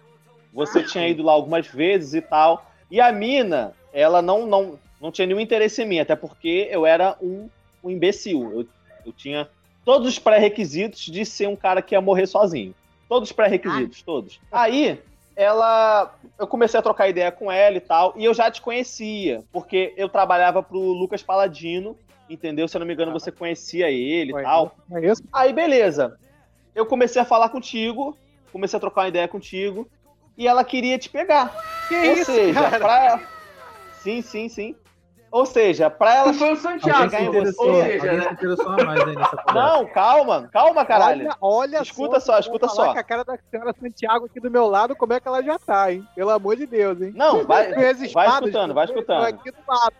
[0.53, 2.69] Você tinha ido lá algumas vezes e tal.
[2.91, 6.85] E a mina, ela não, não, não tinha nenhum interesse em mim, até porque eu
[6.85, 7.49] era um,
[7.85, 8.51] um imbecil.
[8.53, 8.67] Eu,
[9.07, 9.49] eu tinha
[9.85, 12.75] todos os pré-requisitos de ser um cara que ia morrer sozinho.
[13.09, 14.41] Todos os pré-requisitos, todos.
[14.51, 15.01] Aí,
[15.37, 16.13] ela.
[16.37, 19.95] Eu comecei a trocar ideia com ela e tal, e eu já te conhecia, porque
[19.97, 21.97] eu trabalhava pro Lucas Paladino,
[22.29, 22.69] entendeu?
[22.69, 24.77] Se eu não me engano, você conhecia ele e tal.
[24.89, 25.23] Conheço.
[25.33, 26.19] Aí, beleza.
[26.75, 28.17] Eu comecei a falar contigo,
[28.53, 29.89] comecei a trocar uma ideia contigo,
[30.37, 31.53] e ela queria te pegar.
[31.89, 32.79] Que Ou isso, seja, cara?
[32.79, 33.23] pra ela.
[33.95, 34.77] Sim, sim, sim.
[35.31, 36.27] Ou seja, pra ela.
[36.29, 38.29] Não foi o Santiago, se interessou, ou seja, né?
[38.29, 39.53] se interessou a mais aí nessa conversa.
[39.55, 41.27] Não, calma, calma, caralho.
[41.27, 42.93] Olha, olha Escuta só, vou escuta só.
[42.93, 45.59] Com a cara da senhora Santiago aqui do meu lado, como é que ela já
[45.59, 46.07] tá, hein?
[46.15, 47.13] Pelo amor de Deus, hein?
[47.15, 49.25] Não, vai, vai escutando, vai escutando.
[49.25, 49.95] Aqui do lado.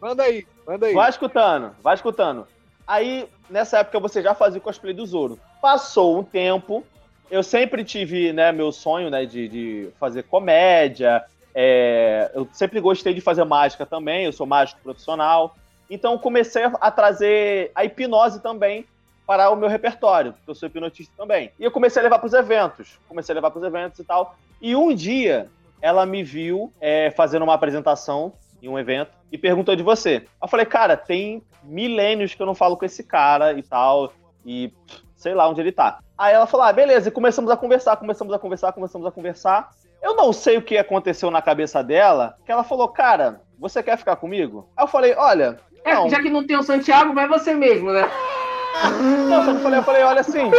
[0.00, 0.94] Manda aí, manda aí.
[0.94, 2.46] Vai escutando, vai escutando.
[2.86, 5.38] Aí, nessa época, você já fazia o cosplay do Zoro.
[5.60, 6.84] Passou um tempo,
[7.30, 11.24] eu sempre tive, né, meu sonho, né, de, de fazer comédia.
[11.54, 15.54] É, eu sempre gostei de fazer mágica também, eu sou mágico profissional.
[15.90, 18.86] Então comecei a trazer a hipnose também
[19.26, 21.50] para o meu repertório, porque eu sou hipnotista também.
[21.58, 24.04] E eu comecei a levar para os eventos, comecei a levar para os eventos e
[24.04, 24.36] tal.
[24.60, 25.48] E um dia
[25.80, 30.24] ela me viu é, fazendo uma apresentação em um evento e perguntou de você.
[30.40, 34.12] Eu falei, cara, tem milênios que eu não falo com esse cara e tal,
[34.46, 34.72] e
[35.22, 36.00] sei lá onde ele tá.
[36.18, 39.70] Aí ela falou, ah, beleza, e começamos a conversar, começamos a conversar, começamos a conversar.
[40.02, 43.96] Eu não sei o que aconteceu na cabeça dela, que ela falou, cara, você quer
[43.96, 44.68] ficar comigo?
[44.76, 45.60] Aí eu falei, olha.
[45.84, 48.02] É, já que não tem o Santiago, vai você mesmo, né?
[49.28, 50.50] Não, só que eu falei, eu falei, olha assim.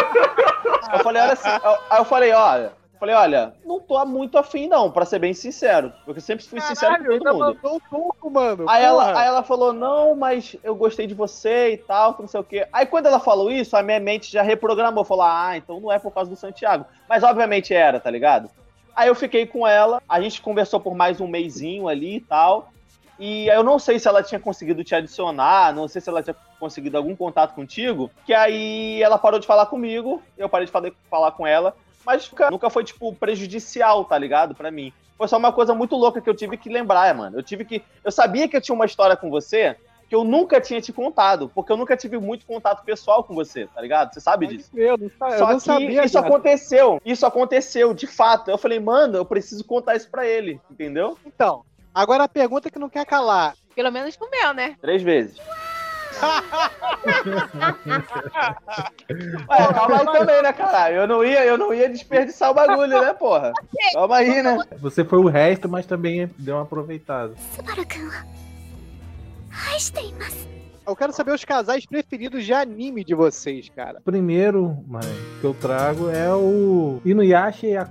[0.93, 1.49] Eu falei, olha assim.
[1.89, 2.71] Aí eu falei, olha.
[3.03, 5.91] Falei, olha, não tô muito afim, não, pra ser bem sincero.
[6.05, 7.57] Porque eu sempre fui sincero com Caralho, todo mundo.
[7.61, 8.63] mandou um pouco, mano.
[8.65, 12.39] Aí ela, aí ela falou, não, mas eu gostei de você e tal, não sei
[12.39, 12.65] o quê.
[12.71, 15.99] Aí quando ela falou isso, a minha mente já reprogramou, falou, ah, então não é
[15.99, 16.85] por causa do Santiago.
[17.09, 18.49] Mas obviamente era, tá ligado?
[18.95, 22.71] Aí eu fiquei com ela, a gente conversou por mais um mêsinho ali e tal.
[23.19, 26.35] E eu não sei se ela tinha conseguido te adicionar, não sei se ela tinha
[26.57, 30.91] conseguido algum contato contigo, que aí ela parou de falar comigo, eu parei de falar,
[31.09, 34.55] falar com ela, mas nunca, nunca foi, tipo, prejudicial, tá ligado?
[34.55, 34.91] Pra mim.
[35.17, 37.37] Foi só uma coisa muito louca que eu tive que lembrar, mano.
[37.37, 37.83] Eu tive que.
[38.03, 39.77] Eu sabia que eu tinha uma história com você
[40.13, 43.65] que eu nunca tinha te contado, porque eu nunca tive muito contato pessoal com você,
[43.65, 44.13] tá ligado?
[44.13, 44.69] Você sabe disso.
[44.75, 46.05] Eu não, eu Só não que sabia.
[46.05, 46.27] isso cara.
[46.27, 47.01] aconteceu.
[47.03, 48.51] Isso aconteceu, de fato.
[48.51, 51.17] Eu falei, mano, eu preciso contar isso pra ele, entendeu?
[51.25, 53.55] Então, agora a pergunta que não quer calar.
[53.73, 54.75] Pelo menos pro meu, né?
[54.79, 55.37] Três vezes.
[55.39, 55.45] Ué,
[59.72, 60.96] calma aí também, né, caralho?
[60.96, 63.52] Eu não ia, eu não ia desperdiçar o bagulho, né, porra?
[63.92, 64.58] Calma aí, né?
[64.80, 67.34] Você foi o resto, mas também deu uma aproveitada.
[67.36, 68.10] スバル君を
[69.70, 70.51] 愛しています
[70.85, 74.01] eu quero saber os casais preferidos de anime de vocês, cara.
[74.03, 74.77] Primeiro,
[75.39, 77.87] que eu trago é o Inuyasha e a.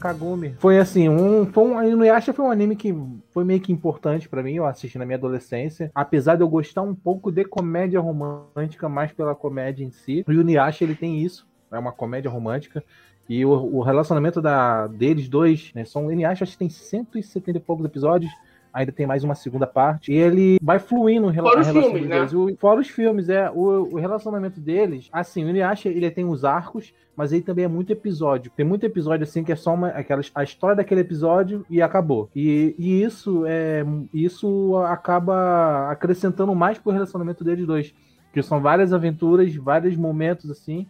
[0.59, 2.95] Foi assim, um, foi um Inuyasha foi um anime que
[3.31, 6.83] foi meio que importante pra mim, eu assisti na minha adolescência, apesar de eu gostar
[6.83, 10.23] um pouco de comédia romântica, mais pela comédia em si.
[10.29, 12.85] O Inuyasha ele tem isso, é uma comédia romântica.
[13.29, 17.61] E o, o relacionamento da, deles dois, né, são, Inuyasha acho que tem 170 e
[17.61, 18.31] poucos episódios,
[18.73, 20.13] ainda tem mais uma segunda parte.
[20.13, 22.27] E ele vai fluindo o rela- Fora os relação filmes, né?
[22.35, 23.51] O- fora os filmes, é.
[23.51, 27.69] O, o relacionamento deles, assim, o Inuyasha, ele tem os arcos, mas ele também é
[27.69, 28.51] muito episódio.
[28.57, 32.31] Tem muito episódio, assim, que é só uma, aquelas, a história daquele episódio e acabou.
[32.35, 37.95] E, e isso é isso acaba acrescentando mais pro relacionamento deles dois.
[38.33, 40.87] Que são várias aventuras, vários momentos, assim,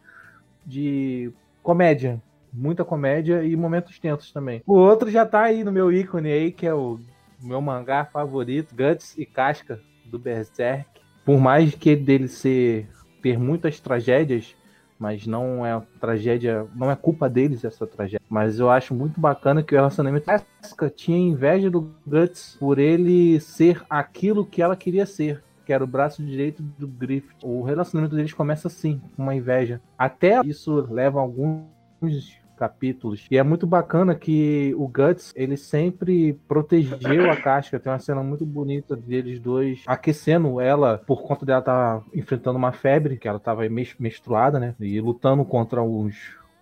[0.64, 2.22] de comédia.
[2.52, 4.62] Muita comédia e momentos tensos também.
[4.66, 7.00] O outro já tá aí no meu ícone aí, que é o
[7.42, 11.00] meu mangá favorito, Guts e Casca, do Berserk.
[11.24, 12.88] Por mais que dele ser
[13.22, 14.56] ter muitas tragédias,
[14.98, 18.20] mas não é tragédia, não é culpa deles essa tragédia.
[18.28, 23.40] Mas eu acho muito bacana que o relacionamento Casca tinha inveja do Guts por ele
[23.40, 25.42] ser aquilo que ela queria ser.
[25.64, 27.36] Que era o braço direito do Griffith.
[27.42, 29.80] O relacionamento deles começa assim, com uma inveja.
[29.96, 33.26] Até isso leva alguns capítulos.
[33.28, 37.80] E é muito bacana que o Guts, ele sempre protegeu a Casca.
[37.80, 42.70] Tem uma cena muito bonita deles dois aquecendo ela por conta dela estar enfrentando uma
[42.70, 43.62] febre, que ela estava
[43.98, 44.76] menstruada, né?
[44.78, 46.14] E lutando contra os,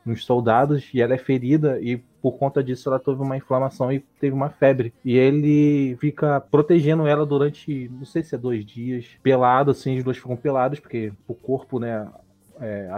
[0.06, 0.88] uns soldados.
[0.94, 4.48] E ela é ferida e por conta disso ela teve uma inflamação e teve uma
[4.48, 4.94] febre.
[5.04, 10.04] E ele fica protegendo ela durante, não sei se é dois dias, pelado, assim, os
[10.04, 12.06] dois ficam pelados, porque o corpo, né,
[12.60, 12.88] é,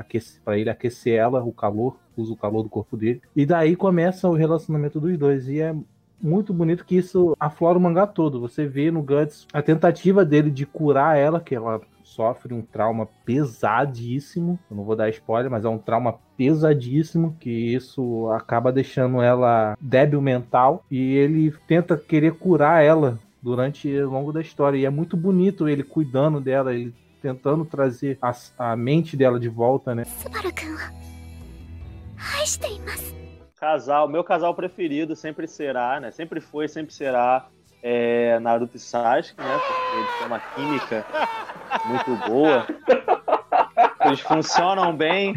[0.44, 3.22] para ele aquecer ela, o calor, usa o calor do corpo dele.
[3.34, 5.48] E daí começa o relacionamento dos dois.
[5.48, 5.74] E é
[6.20, 8.40] muito bonito que isso aflora o mangá todo.
[8.40, 13.08] Você vê no Guts a tentativa dele de curar ela, que ela sofre um trauma
[13.24, 14.58] pesadíssimo.
[14.70, 19.76] Eu não vou dar spoiler, mas é um trauma pesadíssimo que isso acaba deixando ela
[19.80, 24.78] débil mental e ele tenta querer curar ela durante o longo da história.
[24.78, 29.48] E é muito bonito ele cuidando dela, ele tentando trazer a, a mente dela de
[29.48, 30.02] volta, né?
[33.58, 36.10] Casal, meu casal preferido sempre será, né?
[36.10, 37.46] Sempre foi, sempre será
[37.80, 39.58] é, Naruto e Sasuke, né?
[39.58, 41.06] Porque eles têm uma química
[41.84, 42.66] muito boa.
[44.04, 45.36] Eles funcionam bem.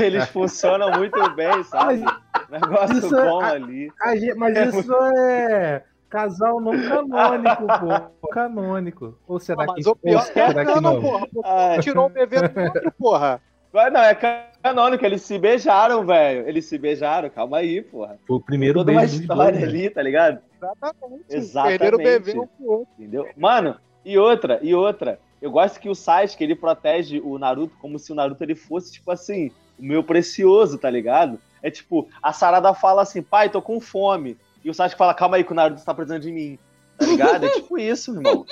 [0.00, 2.04] Eles funcionam muito bem, sabe?
[2.50, 3.92] Negócio isso é bom é, ali.
[4.00, 4.94] A, a, mas é isso muito...
[4.94, 7.66] é casal não canônico,
[8.20, 8.28] pô.
[8.28, 9.18] Canônico.
[9.26, 11.00] Ou será Ah, mas que, o pior ou será é que não, não?
[11.00, 11.28] porra.
[11.44, 11.80] Ai.
[11.80, 13.40] tirou um bebê do outro, porra.
[13.72, 14.14] Mas não, é
[14.62, 16.48] canônico, eles se beijaram, velho.
[16.48, 18.18] Eles se beijaram, calma aí, porra.
[18.26, 19.68] Foi o primeiro Toda uma beijo dos história dois, né?
[19.68, 20.38] ali, tá ligado?
[20.56, 21.24] Exatamente.
[21.28, 21.78] Exatamente.
[21.78, 22.88] Perderam o bebê um pro outro.
[22.98, 23.28] Entendeu?
[23.36, 25.20] Mano, e outra, e outra.
[25.40, 28.92] Eu gosto que o Sasuke, ele protege o Naruto como se o Naruto ele fosse,
[28.92, 31.38] tipo assim, o meu precioso, tá ligado?
[31.62, 34.36] É tipo, a Sarada fala assim, pai, tô com fome.
[34.64, 36.58] E o Sasuke fala, calma aí que o Naruto tá precisando de mim.
[36.98, 37.46] Tá ligado?
[37.46, 38.44] É tipo isso, irmão.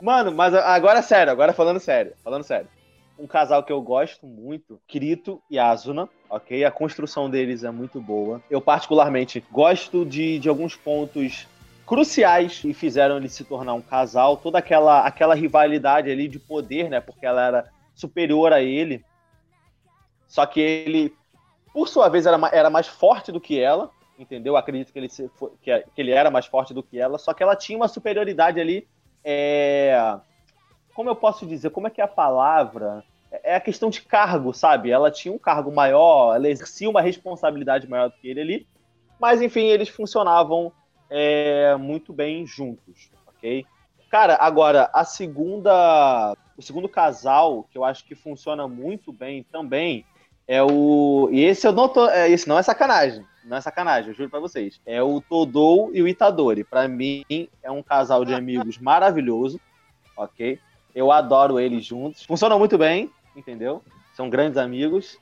[0.00, 2.68] Mano, mas agora sério, agora falando sério, falando sério.
[3.18, 6.64] Um casal que eu gosto muito, Kirito e Asuna, ok?
[6.64, 8.40] A construção deles é muito boa.
[8.48, 11.48] Eu, particularmente, gosto de, de alguns pontos
[11.84, 14.36] cruciais que fizeram ele se tornar um casal.
[14.36, 17.00] Toda aquela, aquela rivalidade ali de poder, né?
[17.00, 19.04] Porque ela era superior a ele.
[20.28, 21.12] Só que ele,
[21.72, 24.56] por sua vez, era, era mais forte do que ela, entendeu?
[24.56, 25.30] Acredito que ele, se,
[25.62, 28.60] que, que ele era mais forte do que ela, só que ela tinha uma superioridade
[28.60, 28.86] ali.
[29.24, 30.18] É...
[30.94, 31.70] Como eu posso dizer?
[31.70, 33.04] Como é que é a palavra?
[33.30, 34.90] É a questão de cargo, sabe?
[34.90, 38.66] Ela tinha um cargo maior, ela exercia uma responsabilidade maior do que ele ali,
[39.20, 40.72] mas enfim, eles funcionavam
[41.10, 43.64] é, muito bem juntos, ok?
[44.10, 46.34] Cara, agora, a segunda.
[46.56, 50.04] O segundo casal, que eu acho que funciona muito bem também,
[50.46, 51.28] é o.
[51.30, 52.08] E esse eu não tô.
[52.08, 53.24] É, esse não é sacanagem.
[53.48, 54.80] Não é sacanagem, eu juro pra vocês.
[54.84, 56.64] É o Todou e o Itadori.
[56.64, 57.24] Pra mim,
[57.62, 59.58] é um casal de amigos maravilhoso,
[60.16, 60.58] ok?
[60.94, 62.24] Eu adoro eles juntos.
[62.24, 63.82] Funcionam muito bem, entendeu?
[64.14, 65.18] São grandes amigos.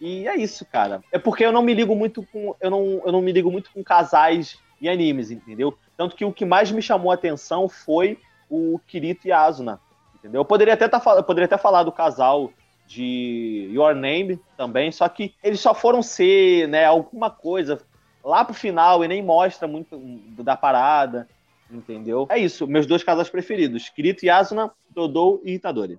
[0.00, 1.02] E é isso, cara.
[1.10, 2.54] É porque eu não me ligo muito com.
[2.60, 5.76] Eu não, eu não me ligo muito com casais e animes, entendeu?
[5.96, 8.18] Tanto que o que mais me chamou a atenção foi
[8.50, 9.80] o Kirito e a Asuna,
[10.14, 10.40] entendeu?
[10.42, 12.52] Eu poderia até, tá, eu poderia até falar do casal
[12.86, 17.80] de Your Name também, só que eles só foram ser, né, alguma coisa
[18.22, 19.98] lá pro final e nem mostra muito
[20.42, 21.28] da parada,
[21.70, 22.26] entendeu?
[22.30, 25.98] É isso, meus dois casais preferidos, Kirito e Asuna, Dodou e Itadori.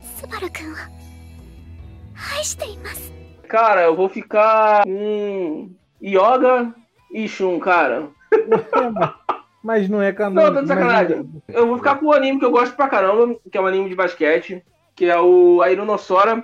[3.48, 5.69] Cara, eu vou ficar com
[6.02, 6.74] Yoga
[7.12, 8.10] e Shun, cara.
[9.63, 10.45] Mas não é canal.
[10.45, 11.28] Não, tô de sacanagem.
[11.48, 13.89] Eu vou ficar com o anime que eu gosto pra caramba, que é um anime
[13.89, 14.63] de basquete,
[14.95, 16.43] que é o Airuno Sora,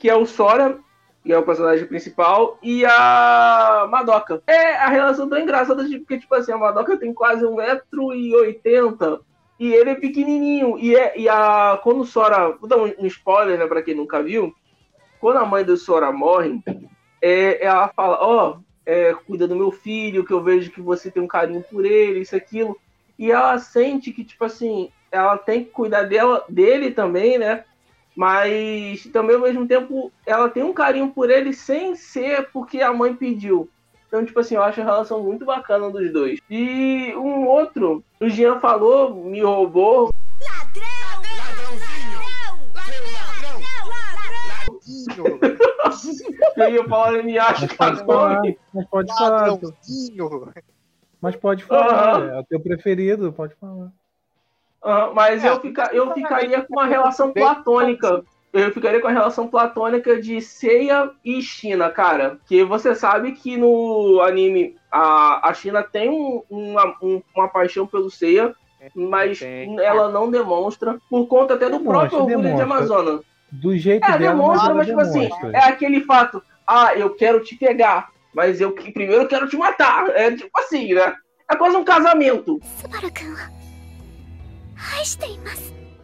[0.00, 0.78] que é o Sora,
[1.22, 4.42] que é o personagem principal, e a Madoka.
[4.46, 9.20] É a relação tão engraçada, porque, tipo assim, a Madoka tem quase 1,80m
[9.58, 10.78] e ele é pequenininho.
[10.78, 12.52] E, é, e a, quando o Sora.
[12.52, 14.54] Vou dar um, um spoiler, né, pra quem nunca viu.
[15.20, 16.62] Quando a mãe do Sora morre,
[17.20, 21.10] é, ela fala: Ó, oh, é, cuida do meu filho, que eu vejo que você
[21.10, 22.74] tem um carinho por ele, isso, aquilo.
[23.18, 27.66] E ela sente que, tipo assim, ela tem que cuidar dela, dele também, né?
[28.16, 32.92] Mas também ao mesmo tempo ela tem um carinho por ele sem ser porque a
[32.92, 33.68] mãe pediu.
[34.08, 36.40] Então, tipo assim, eu acho a relação muito bacana dos dois.
[36.50, 40.10] E um outro, o Jean falou, me roubou.
[40.42, 41.22] Ladrão!
[41.38, 42.18] Ladrãozinho!
[42.74, 43.60] Ladrão!
[46.56, 48.42] Eu ia falar, ele me acha mas pode falar,
[48.72, 49.58] mas pode falar.
[51.20, 53.92] Mas pode falar, é o teu preferido, pode falar.
[54.84, 58.24] Uhum, mas eu, fica, eu ficaria com uma relação platônica.
[58.52, 62.38] Eu ficaria com a relação platônica de Seiya e China, cara.
[62.46, 67.86] Que você sabe que no anime a, a China tem um, uma, um, uma paixão
[67.86, 68.54] pelo Seiya,
[68.94, 73.20] mas ela não demonstra, por conta até do demonstra, próprio orgulho de Amazonas.
[73.52, 77.56] Do jeito é, dela, demonstra, mas tipo assim, é aquele fato, ah, eu quero te
[77.56, 80.08] pegar, mas eu primeiro quero te matar.
[80.10, 81.14] É tipo assim, né?
[81.50, 82.60] É quase um casamento.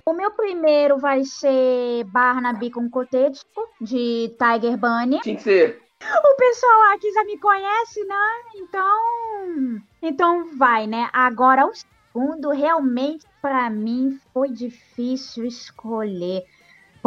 [0.04, 5.20] O meu primeiro vai ser Barnaby com Cotesco, de Tiger Bunny.
[5.20, 5.82] Tinha que ser.
[6.00, 8.14] O pessoal aqui já me conhece, né?
[8.54, 9.82] Então.
[10.02, 11.08] Então vai, né?
[11.12, 16.44] Agora o segundo, realmente, para mim, foi difícil escolher.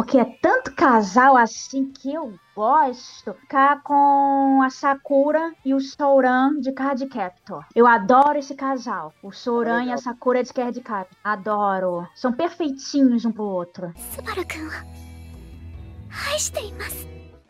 [0.00, 3.34] Porque é tanto casal assim que eu gosto.
[3.34, 7.66] Ficar com a Sakura e o Souran de Card Captor.
[7.76, 9.12] Eu adoro esse casal.
[9.22, 11.18] O Souran é e a Sakura de Card Captor.
[11.22, 12.08] Adoro.
[12.14, 13.92] São perfeitinhos um pro outro.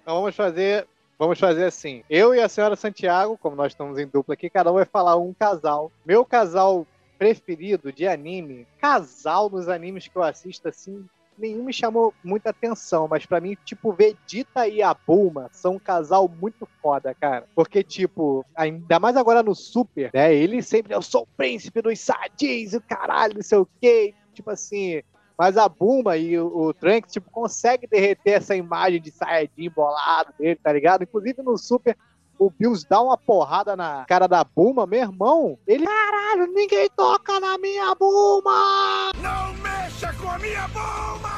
[0.03, 2.03] Então vamos fazer Vamos fazer assim.
[2.11, 5.15] Eu e a senhora Santiago, como nós estamos em dupla aqui, cada um vai falar
[5.15, 5.93] um casal.
[6.05, 6.85] Meu casal
[7.17, 11.07] preferido de anime, casal nos animes que eu assisto assim,
[11.41, 15.79] nenhum me chamou muita atenção, mas para mim, tipo, Vegeta e a Bulma são um
[15.79, 17.47] casal muito foda, cara.
[17.55, 20.35] Porque, tipo, ainda mais agora no Super, né?
[20.35, 24.15] Ele sempre, eu sou o príncipe dos Saiyajins, o caralho, não sei o quê.
[24.33, 25.03] Tipo assim,
[25.41, 30.35] mas a Bulma e o, o Trunks, tipo, consegue derreter essa imagem de Saiyajin bolado
[30.39, 31.03] dele, tá ligado?
[31.03, 31.97] Inclusive no Super,
[32.41, 37.39] o Bills dá uma porrada na cara da Bulma, meu irmão, ele, caralho, ninguém toca
[37.39, 39.13] na minha Bulma!
[39.21, 41.29] Não mexa com a minha Bulma!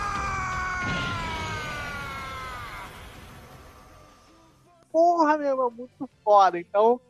[4.93, 6.57] Porra, meu irmão, muito foda.
[6.57, 7.01] Então,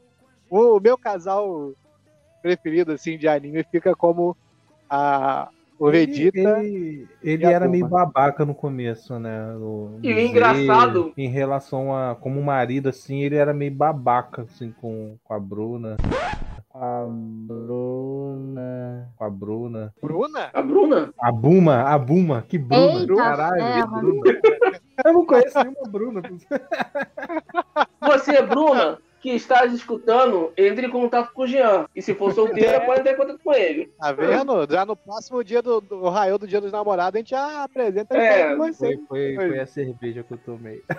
[0.48, 1.72] o meu casal
[2.40, 4.34] preferido, assim, de anime fica como
[4.88, 5.50] a,
[5.82, 6.60] o Vegeta.
[6.60, 9.52] Ele, ele era meio babaca no começo, né?
[9.54, 11.12] No, e engraçado.
[11.16, 15.96] Em relação a como marido, assim, ele era meio babaca, assim, com, com a Bruna.
[16.72, 19.12] a Bruna.
[19.16, 19.92] Com a Bruna.
[20.00, 20.50] Bruna?
[20.52, 21.12] A Bruna?
[21.18, 22.44] A Buma, a Buma.
[22.48, 23.88] Que Bruna, Eita caralho.
[23.88, 24.22] Bruna.
[25.04, 26.22] Eu não conheço nenhuma Bruna.
[28.02, 31.86] Você, Bruna, que estás escutando, entre em contato com o Jean.
[31.94, 33.86] E se for solteira, pode entrar em contato com ele.
[33.98, 34.66] Tá vendo?
[34.68, 38.16] Já no próximo dia do, do raio do dia dos namorados, a gente já apresenta
[38.16, 38.98] É, com você.
[39.08, 40.82] Foi, foi, foi a cerveja que eu tomei.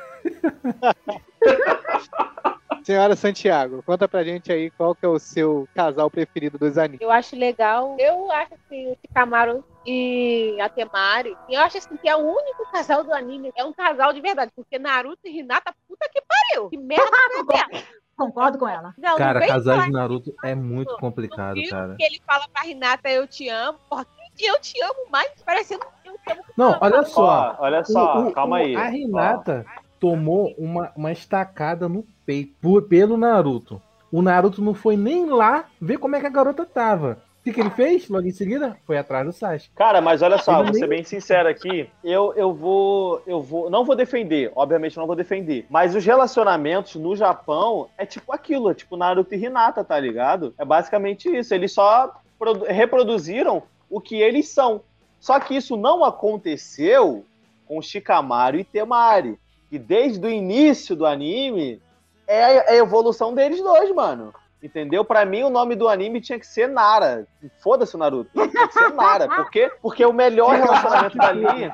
[2.83, 6.99] Senhora Santiago, conta pra gente aí qual que é o seu casal preferido dos animes.
[6.99, 7.95] Eu acho legal.
[7.97, 11.35] Eu acho assim, o Shikamaru e a Temari.
[11.49, 13.53] Eu acho assim que é o único casal do anime.
[13.55, 14.51] É um casal de verdade.
[14.53, 16.69] Porque Naruto e Hinata, puta que pariu.
[16.69, 17.05] Que merda
[17.49, 17.83] que é?
[18.15, 18.93] Concordo com ela.
[18.97, 21.95] Não, Cara, não falar de Naruto é muito no complicado, filme cara.
[21.95, 23.79] Que ele fala pra Hinata, eu te amo.
[23.89, 24.05] Porra,
[24.35, 26.43] que eu te amo mais, parecendo que eu te amo.
[26.55, 27.55] Não, olha só.
[27.59, 28.75] Ó, olha só, O- o- calma aí.
[28.75, 29.65] A Renata
[29.99, 33.81] tomou uma, uma estacada no peito por- pelo Naruto.
[34.11, 37.19] O Naruto não foi nem lá ver como é que a garota tava.
[37.43, 38.07] O que, que ele fez?
[38.07, 39.69] Logo em seguida, foi atrás do Sasuke.
[39.75, 41.89] Cara, mas olha só, Ele vou ser bem sincero aqui.
[42.01, 43.21] Eu, eu vou.
[43.27, 43.69] Eu vou.
[43.69, 45.65] Não vou defender, obviamente não vou defender.
[45.69, 50.53] Mas os relacionamentos no Japão é tipo aquilo, é tipo Naruto e Hinata, tá ligado?
[50.57, 51.53] É basicamente isso.
[51.53, 54.79] Eles só produ- reproduziram o que eles são.
[55.19, 57.25] Só que isso não aconteceu
[57.67, 59.37] com Shikamaru e Temari.
[59.69, 61.81] Que desde o início do anime
[62.25, 64.33] é a evolução deles dois, mano.
[64.63, 65.03] Entendeu?
[65.03, 67.27] Pra mim, o nome do anime tinha que ser Nara.
[67.59, 68.31] Foda-se o Naruto.
[68.31, 69.27] Tinha que ser Nara.
[69.27, 69.69] Por quê?
[69.81, 71.69] Porque o melhor relacionamento dali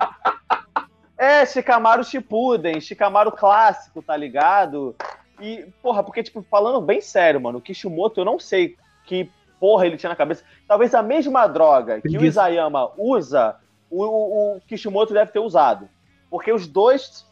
[1.16, 4.96] é Shikamaru Shippuden, Shikamaru clássico, tá ligado?
[5.40, 8.76] E, porra, porque, tipo, falando bem sério, mano, o Kishimoto, eu não sei
[9.06, 9.30] que
[9.60, 10.44] porra ele tinha na cabeça.
[10.68, 12.26] Talvez a mesma droga que o.
[12.26, 13.56] Isayama usa,
[13.92, 15.88] o, o, o Kishimoto deve ter usado.
[16.28, 17.26] Porque os dois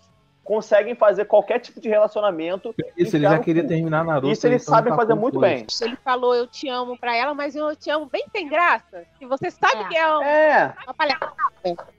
[0.47, 2.73] conseguem fazer qualquer tipo de relacionamento.
[2.97, 4.31] Isso, ele já queria terminar Naruto.
[4.31, 5.55] Isso eles então sabem tá fazer muito coisa.
[5.55, 5.67] bem.
[5.81, 9.03] Ele falou eu te amo pra ela, mas eu te amo bem sem graça.
[9.19, 9.87] E você sabe É.
[9.89, 11.33] que é uma, É, uma palhaçada.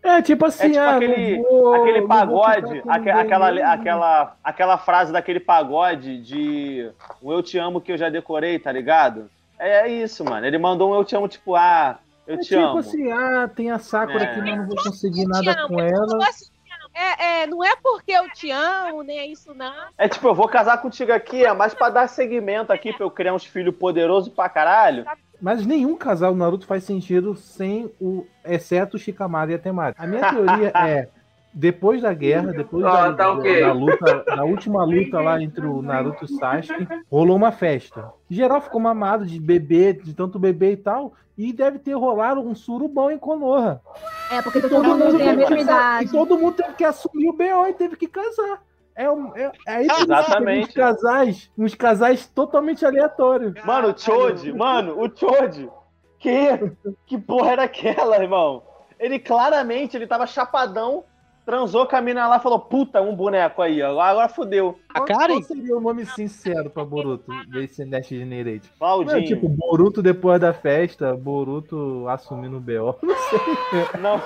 [0.03, 3.69] É tipo assim, É tipo ah, aquele- vou- aquele vou pagode, aque- aquela, mesmo.
[3.69, 6.91] aquela, aquela frase daquele pagode de
[7.23, 9.29] um eu te amo que eu já decorei, tá ligado?
[9.59, 10.47] É, é isso, mano.
[10.47, 12.79] Ele mandou um eu te amo, tipo, ah, eu É te tipo amo.
[12.79, 14.31] assim, ah, tem a Sakura É.
[14.31, 16.27] aqui, mas não vou conseguir nada com ela.
[16.29, 16.47] assim,
[16.99, 19.73] é, é, não é porque eu te amo, nem é isso não.
[19.97, 23.11] É tipo, eu vou casar contigo aqui, é mais pra dar segmento aqui, pra eu
[23.11, 25.07] criar uns filhos poderosos pra caralho.
[25.41, 28.27] Mas nenhum casal do Naruto faz sentido sem o.
[28.45, 29.95] exceto o Shikamaru e a Temari.
[29.97, 31.09] A minha teoria é.
[31.61, 33.61] Depois da guerra, depois Ah, da, tá ok.
[33.63, 38.13] da luta, da última luta lá entre o Naruto e o Sasuke, rolou uma festa.
[38.31, 42.55] Geral ficou mamado de bebê, de tanto bebê e tal, e deve ter rolado um
[42.55, 43.81] surubão em Konoha.
[44.31, 46.13] É, porque todo mundo tem a mesma E idade.
[46.13, 48.63] todo mundo teve que assumir o BO e teve que casar.
[48.95, 50.69] É, um, é, é que Exatamente.
[50.69, 53.55] Uns casais, uns casais totalmente aleatórios.
[53.65, 55.69] Mano, o Choji, mano, o Choji.
[56.21, 56.73] Que,
[57.05, 58.63] que porra era aquela, irmão?
[58.99, 61.03] Ele claramente, ele tava chapadão,
[61.49, 63.99] transou com a mina lá e falou, puta, um boneco aí, ó.
[63.99, 64.79] Agora fodeu.
[64.91, 65.37] A Karen?
[65.37, 68.71] Qual seria o nome sincero pra Boruto, desse Next Generate?
[68.79, 69.17] Claudinho.
[69.17, 72.95] Não, tipo, Boruto depois da festa, Boruto assumindo o B.O.
[73.03, 73.41] Não sei.
[73.99, 74.21] Não.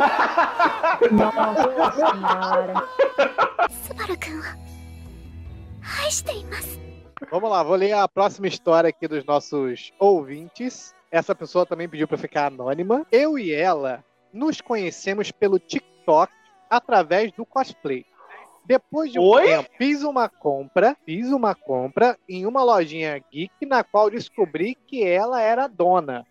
[1.93, 2.89] Senhora.
[3.71, 4.43] Subaru-kun,
[7.31, 10.93] Vamos lá, vou ler a próxima história aqui dos nossos ouvintes.
[11.09, 13.07] Essa pessoa também pediu para ficar anônima.
[13.13, 14.03] Eu e ela
[14.33, 16.42] nos conhecemos pelo TikTok
[16.73, 18.07] através do cosplay.
[18.65, 19.45] Depois de um Oi?
[19.45, 25.05] tempo, fiz uma compra, fiz uma compra em uma lojinha geek na qual descobri que
[25.05, 26.25] ela era dona.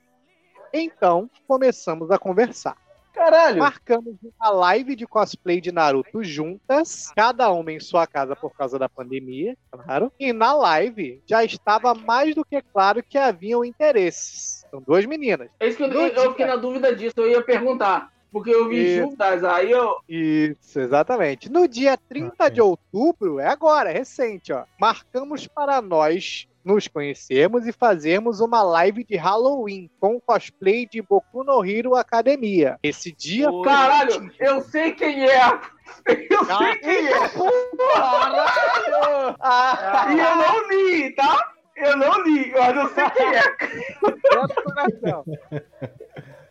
[0.74, 2.76] Então, começamos a conversar.
[3.14, 3.60] Caralho.
[3.60, 8.80] Marcamos uma live de cosplay de Naruto juntas, cada uma em sua casa por causa
[8.80, 10.12] da pandemia, claro.
[10.18, 14.66] E na live já estava mais do que claro que haviam interesses.
[14.72, 15.50] São duas meninas.
[15.60, 18.12] É isso que eu, eu, fiquei na dúvida disso, eu ia perguntar.
[18.32, 19.10] Porque eu vi Isso.
[19.10, 19.98] juntas, aí eu.
[20.08, 21.52] Isso, exatamente.
[21.52, 24.64] No dia 30 de outubro, é agora, é recente, ó.
[24.80, 31.44] Marcamos para nós nos conhecermos e fazermos uma live de Halloween com cosplay de Boku
[31.44, 32.78] no Hero Academia.
[32.84, 33.64] Esse dia Oi.
[33.64, 35.60] foi Caralho, eu sei quem é!
[36.08, 37.20] Eu sei quem é!
[37.94, 39.36] Caralho.
[39.40, 41.52] Ah, E eu não li, tá?
[41.76, 44.36] Eu não li, mas eu sei quem é.
[44.36, 45.26] Bota o coração.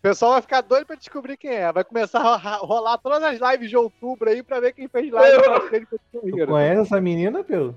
[0.01, 1.70] O pessoal vai ficar doido pra descobrir quem é.
[1.70, 5.11] Vai começar a ro- rolar todas as lives de outubro aí pra ver quem fez
[5.12, 6.46] live Eu- Tu Hero.
[6.53, 7.74] conhece essa menina, Peu?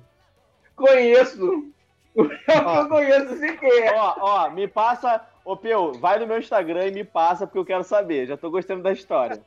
[0.76, 1.70] Conheço.
[2.16, 2.76] Ó.
[2.82, 3.94] Eu conheço, sei quem é.
[3.94, 5.22] Ó, ó, me passa.
[5.44, 8.28] Ô, Peu, vai no meu Instagram e me passa, porque eu quero saber.
[8.28, 9.42] Já tô gostando da história.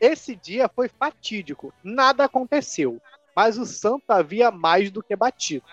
[0.00, 1.72] Esse dia foi fatídico.
[1.82, 3.00] Nada aconteceu.
[3.36, 5.64] Mas o santo havia mais do que batido.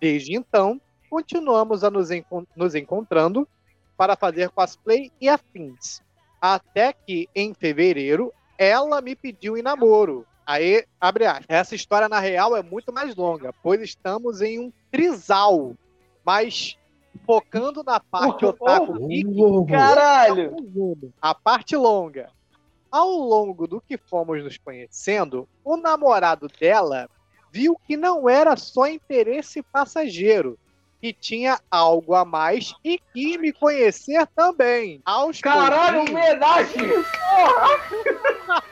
[0.00, 2.08] Desde então, continuamos a nos,
[2.56, 3.46] nos encontrando
[4.00, 6.00] para fazer cosplay e afins.
[6.40, 10.24] Até que, em fevereiro, ela me pediu em namoro.
[10.46, 11.44] Aí, abre aspas.
[11.50, 15.74] Essa história, na real, é muito mais longa, pois estamos em um trisal.
[16.24, 16.78] Mas
[17.26, 19.34] focando na parte otaku geek,
[19.68, 20.56] Caralho!
[21.20, 22.30] a parte longa.
[22.90, 27.06] Ao longo do que fomos nos conhecendo, o namorado dela
[27.52, 30.58] viu que não era só interesse passageiro,
[31.00, 35.00] que tinha algo a mais e que me conhecer também.
[35.04, 37.04] Aos Caralho, pouquinhos- homenagem!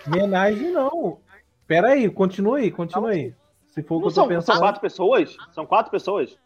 [0.06, 1.18] Homenagem não.
[1.66, 3.34] Pera aí, continua aí, continua aí.
[3.66, 4.58] Se for o que eu tô são, são pensando.
[4.58, 5.36] quatro pessoas?
[5.52, 6.36] São quatro pessoas?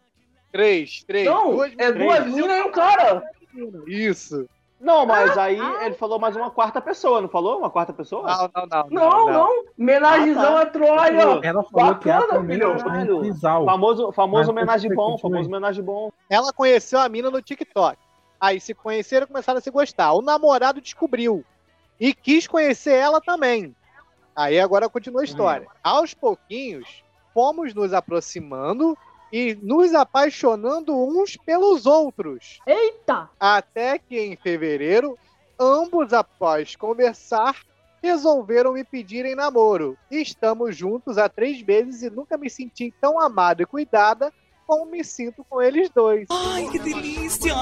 [0.51, 1.25] Três, três.
[1.25, 3.23] Não, duas é duas minas e um cara.
[3.53, 3.83] meninas.
[3.87, 4.47] Isso.
[4.83, 7.57] Não, mas aí ele falou mais uma quarta pessoa, não falou?
[7.59, 8.27] Uma quarta pessoa?
[8.27, 8.89] Não, não, não.
[8.89, 9.63] Não, não.
[9.79, 10.61] Homenagenzão Ah, tá.
[10.61, 11.39] a Troia.
[11.41, 12.73] Ela falou que Bacana, filho.
[12.75, 13.15] está Caralho.
[13.17, 13.65] em trisal.
[13.65, 16.11] Famoso, famoso homenagem bom, famoso homenagem bom.
[16.29, 17.97] Ela conheceu a mina no TikTok.
[18.41, 20.11] Aí se conheceram e começaram a se gostar.
[20.11, 21.45] O namorado descobriu.
[21.97, 23.73] E quis conhecer ela também.
[24.35, 25.67] Aí agora continua a história.
[25.81, 27.03] Aos pouquinhos,
[27.33, 28.97] fomos nos aproximando
[29.33, 32.59] e nos apaixonando uns pelos outros.
[32.67, 33.31] Eita!
[33.39, 35.17] Até que em fevereiro,
[35.59, 37.57] ambos, após conversar,
[38.03, 39.97] resolveram me pedir em namoro.
[40.11, 44.31] Estamos juntos há três meses e nunca me senti tão amada e cuidada
[44.67, 46.27] como me sinto com eles dois.
[46.29, 47.55] Ai, que delícia!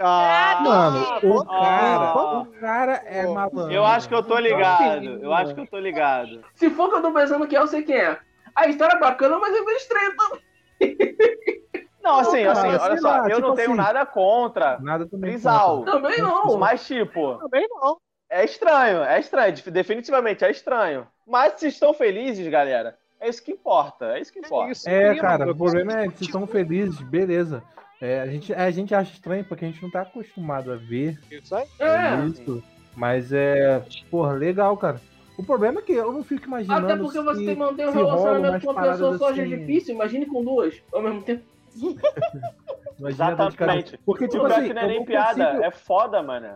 [0.00, 2.40] Ah, Mano, o cara, ah.
[2.40, 3.70] o cara é malandro.
[3.70, 5.04] Eu acho que eu tô ligado.
[5.04, 6.42] Eu acho que eu tô ligado.
[6.54, 8.18] Se for que eu tô pensando que é, eu sei quem é.
[8.56, 10.47] A história é bacana, mas é meio estranha também.
[12.02, 15.06] Não, assim, cara, assim, olha só, lá, eu tipo não tenho assim, nada contra Nada
[15.06, 15.32] também.
[15.32, 15.84] Trisal.
[15.84, 16.56] Também não.
[16.56, 17.98] Mas, tipo, Também não.
[18.30, 19.54] é estranho, é estranho.
[19.70, 21.06] Definitivamente é estranho.
[21.26, 24.16] Mas se estão felizes, galera, é isso que importa.
[24.16, 24.72] É isso que importa.
[24.72, 27.62] isso É, cara, o problema é que se estão felizes, beleza.
[28.00, 31.18] É, a, gente, a gente acha estranho porque a gente não tá acostumado a ver
[31.30, 31.66] Isso aí.
[31.80, 32.24] É.
[32.26, 32.62] isso.
[32.96, 35.00] Mas é, porra, legal, cara.
[35.38, 36.86] O problema é que eu não fico imaginando.
[36.86, 39.46] Até porque você se- tem que manter um relacionamento com uma pessoa só já é
[39.46, 39.56] assim.
[39.58, 39.94] difícil.
[39.94, 41.44] Imagine com duas ao mesmo tempo.
[43.00, 43.98] Exatamente.
[44.04, 46.48] Porque, tipo Pior assim, não é nem piada, consigo- é foda, mano.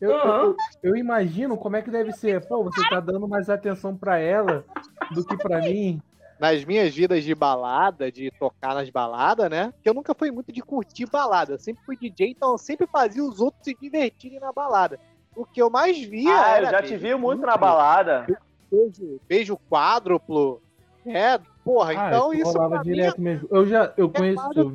[0.00, 0.42] Eu, eu- Aham.
[0.42, 2.46] eu- eu imagino como é que deve ser.
[2.46, 4.64] Pô, você tá dando mais atenção pra ela
[5.12, 6.00] do que pra mim.
[6.40, 9.72] Nas minhas vidas de balada, de tocar nas baladas, né?
[9.82, 11.52] Que eu nunca fui muito de curtir balada.
[11.52, 14.98] Eu sempre fui DJ, então eu sempre fazia os outros se divertirem na balada.
[15.36, 18.26] O que eu mais via Ah, era eu já te vi muito na balada.
[18.70, 20.60] Beijo, beijo quádruplo.
[21.06, 23.48] É, porra, Ah, então isso isso rolava pra mim direto mesmo.
[23.50, 24.74] Eu já eu conheço, eu vi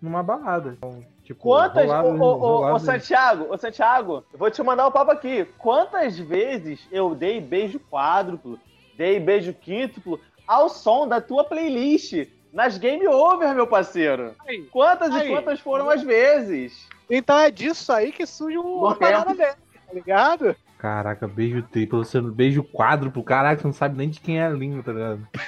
[0.00, 0.74] numa balada.
[0.78, 1.84] Então, tipo, Quantas.
[1.84, 5.44] rolava- Ô, rolava- ô, Santiago, ô, Santiago, eu vou te mandar o papo aqui.
[5.58, 8.58] Quantas vezes eu dei beijo quádruplo,
[8.96, 14.34] dei beijo quíntuplo ao som da tua playlist nas Game Over, meu parceiro?
[14.46, 14.64] Aí.
[14.72, 15.28] Quantas Aí.
[15.28, 16.88] e quantas foram as vezes?
[17.10, 19.54] Então é disso aí que surge o uma parada dele,
[19.86, 20.56] tá ligado?
[20.78, 22.64] Caraca, beijo triplo, você beijo
[23.12, 25.26] pro caraca, você não sabe nem de quem é a língua, tá ligado?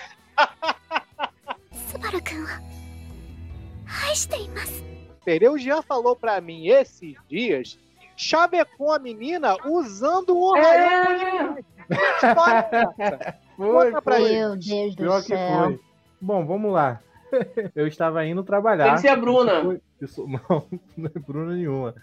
[5.24, 7.78] Pereu já falou pra mim esses dias,
[8.16, 11.57] chavecou a menina usando o é...
[11.90, 12.68] História,
[13.57, 14.32] foi, Conta pra foi.
[14.32, 15.78] Meu Deus do Pior céu.
[16.20, 17.00] Bom, vamos lá.
[17.74, 18.84] Eu estava indo trabalhar.
[18.84, 19.62] Tem que ser a Bruna.
[19.62, 19.80] Foi
[20.18, 20.64] não,
[20.96, 21.94] não é Bruna nenhuma.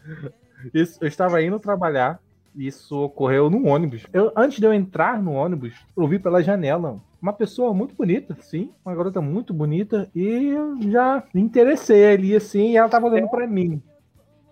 [0.73, 2.19] Isso, eu estava indo trabalhar.
[2.55, 4.05] Isso ocorreu no ônibus.
[4.11, 8.35] Eu, antes de eu entrar no ônibus, eu vi pela janela uma pessoa muito bonita,
[8.41, 13.07] sim, uma garota muito bonita, e eu já me interessei ali assim, e ela tava
[13.07, 13.81] olhando pra mim.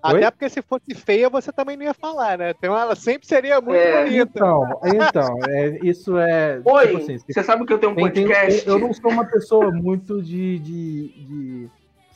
[0.02, 0.18] Oi?
[0.18, 2.52] Até porque se fosse feia, você também não ia falar, né?
[2.52, 4.32] Então ela sempre seria muito É, bonita.
[4.34, 6.62] Então, então, é, isso é.
[6.64, 8.66] Oi, tipo assim, você sabe que eu tenho um podcast?
[8.66, 11.70] eu, eu não sou uma pessoa muito de, de, de,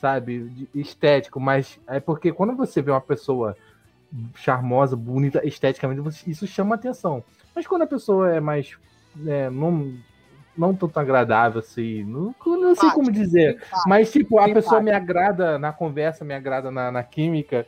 [0.03, 3.55] sabe, estético, mas é porque quando você vê uma pessoa
[4.35, 7.23] charmosa, bonita, esteticamente, isso chama atenção.
[7.55, 8.75] Mas quando a pessoa é mais,
[9.25, 9.93] é, não,
[10.57, 15.57] não tanto agradável, assim, não, não sei como dizer, mas tipo, a pessoa me agrada
[15.57, 17.65] na conversa, me agrada na, na química,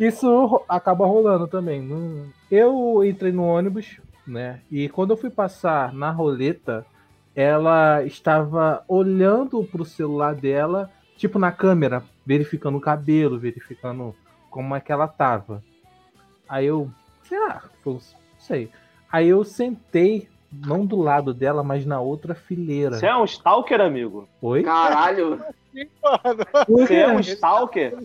[0.00, 1.86] isso acaba rolando também.
[2.50, 4.60] Eu entrei no ônibus, né?
[4.70, 6.86] E quando eu fui passar na roleta,
[7.34, 14.14] ela estava olhando pro celular dela, tipo na câmera, verificando o cabelo, verificando
[14.50, 15.62] como é que ela tava.
[16.48, 16.90] Aí eu,
[17.24, 17.98] sei lá, não
[18.38, 18.70] sei.
[19.10, 22.98] Aí eu sentei, não do lado dela, mas na outra fileira.
[22.98, 24.28] Você é um stalker, amigo?
[24.40, 24.62] Oi?
[24.62, 25.42] Caralho.
[26.68, 27.98] Você é um stalker?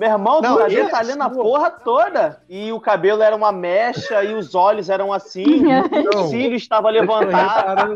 [0.00, 2.42] Meu irmão, Não, tu ele- tá lendo a porra toda.
[2.48, 5.44] E o cabelo era uma mecha e os olhos eram assim.
[6.16, 7.92] o cílio estava levantado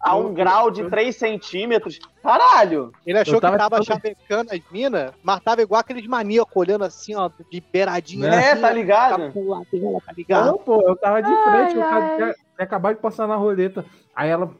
[0.00, 2.00] a um grau de 3 centímetros.
[2.20, 2.90] Caralho!
[3.06, 6.82] Ele achou tava que tava todo- chavecando as minas, mas tava igual aqueles maníacos olhando
[6.82, 8.26] assim, ó, de beiradinha.
[8.26, 9.32] É, assim, tá ligado?
[9.32, 10.46] tá ligado?
[10.46, 11.88] Não, pô, eu tava de Ai, frente, eu ai.
[11.90, 13.84] tava- tinha, tinha acabado de passar na roleta.
[14.16, 14.50] Aí ela.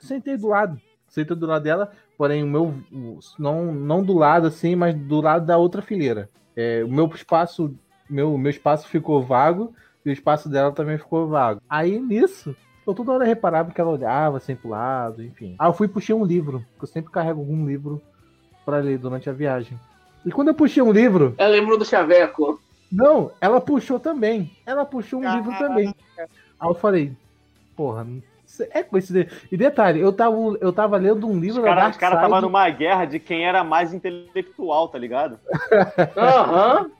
[0.00, 0.76] Sentei do lado.
[1.14, 2.74] Sentei do lado dela, porém o meu.
[3.38, 6.28] Não, não do lado assim, mas do lado da outra fileira.
[6.56, 7.72] É, o meu espaço.
[8.10, 9.72] Meu, meu espaço ficou vago
[10.04, 11.60] e o espaço dela também ficou vago.
[11.70, 12.54] Aí nisso,
[12.86, 15.54] eu toda hora reparava que ela olhava assim pro lado, enfim.
[15.58, 18.02] Aí eu fui e puxei um livro, porque eu sempre carrego algum livro
[18.64, 19.78] pra ler durante a viagem.
[20.26, 22.60] E quando eu puxei um livro, Eu lembro do Chaveco.
[22.92, 24.50] não, ela puxou também.
[24.66, 25.38] Ela puxou um Caraca.
[25.48, 25.94] livro também.
[26.18, 27.16] Aí eu falei,
[27.76, 28.06] porra,
[28.70, 29.36] é coincidência.
[29.50, 32.28] E detalhe, eu tava, eu tava lendo um livro Os da caras Dark cara Side.
[32.30, 35.38] tava numa guerra de quem era mais intelectual, tá ligado?
[36.16, 36.90] Aham.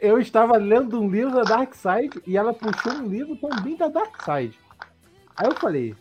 [0.00, 3.88] Eu estava lendo um livro da Dark Side e ela puxou um livro também da
[3.88, 4.58] Dark Side.
[5.36, 5.94] Aí eu falei,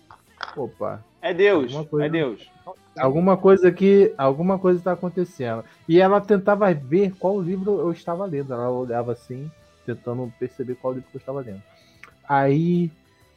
[0.57, 2.51] opa, É Deus, Alguma coisa- é Deus.
[2.99, 5.63] alguma coisa aqui, alguma coisa tá acontecendo.
[5.87, 8.53] E ela tentava ver qual livro eu estava lendo.
[8.53, 9.49] Ela olhava assim,
[9.85, 11.61] tentando perceber qual livro que eu estava lendo.
[12.27, 12.91] Aí,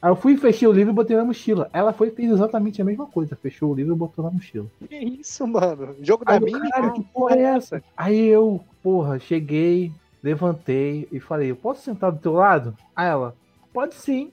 [0.06, 1.68] aí eu fui fechei o livro e botei na mochila.
[1.72, 3.34] Ela foi fez exatamente a mesma coisa.
[3.34, 4.66] Fechou o livro e botou na mochila.
[4.88, 5.96] Que isso, mano?
[6.00, 6.60] Jogo da minha?
[6.70, 7.82] caralho, que porra é essa?
[7.96, 9.92] Aí eu, porra, cheguei,
[10.22, 12.76] levantei e falei, eu posso sentar do teu lado?
[12.94, 13.34] Aí ela,
[13.72, 14.30] pode sim.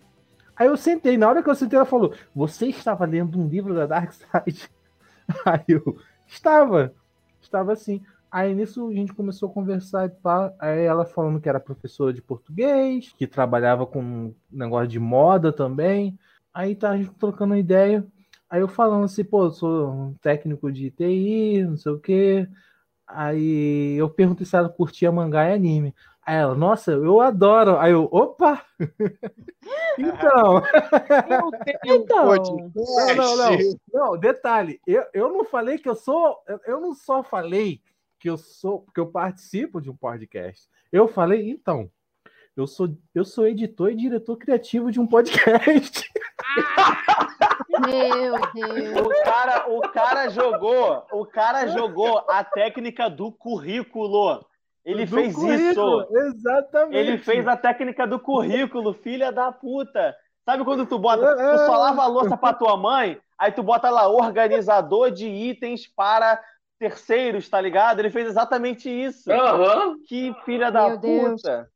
[0.55, 3.73] Aí eu sentei, na hora que eu sentei, ela falou, você estava lendo um livro
[3.73, 4.69] da Dark Side?
[5.43, 5.97] Aí eu,
[6.27, 6.93] estava,
[7.41, 7.99] estava assim.
[8.33, 10.51] Aí nisso a gente começou a conversar e pá.
[10.57, 16.17] Aí ela falando que era professora de português, que trabalhava com negócio de moda também.
[16.51, 18.03] Aí tá a gente trocando ideia.
[18.49, 22.47] Aí eu falando assim, pô, eu sou um técnico de TI, não sei o quê.
[23.05, 25.93] Aí eu perguntei se ela curtia mangá e anime.
[26.25, 27.77] Aí ela, nossa, eu adoro.
[27.77, 28.63] Aí eu, opa!
[29.95, 30.63] então,
[31.29, 32.25] Eu tenho Então.
[33.15, 33.57] não, não, não.
[33.93, 36.39] Não, detalhe, eu, eu não falei que eu sou.
[36.65, 37.79] Eu não só falei
[38.23, 40.69] que eu sou, que eu participo de um podcast.
[40.89, 41.91] Eu falei, então,
[42.55, 46.09] eu sou, eu sou editor e diretor criativo de um podcast.
[47.85, 49.07] Meu Deus.
[49.07, 54.45] O cara, o cara jogou, o cara jogou a técnica do currículo.
[54.85, 56.17] Ele Do fez currículo, isso.
[56.17, 56.95] Exatamente.
[56.95, 60.15] Ele fez a técnica do currículo, filha da puta.
[60.45, 63.89] Sabe quando tu bota, tu só lava a louça pra tua mãe, aí tu bota
[63.89, 66.41] lá organizador de itens para
[66.79, 67.99] terceiros, tá ligado?
[67.99, 69.31] Ele fez exatamente isso.
[69.31, 69.95] Aham.
[70.07, 71.41] Que filha da Meu Deus.
[71.41, 71.67] puta.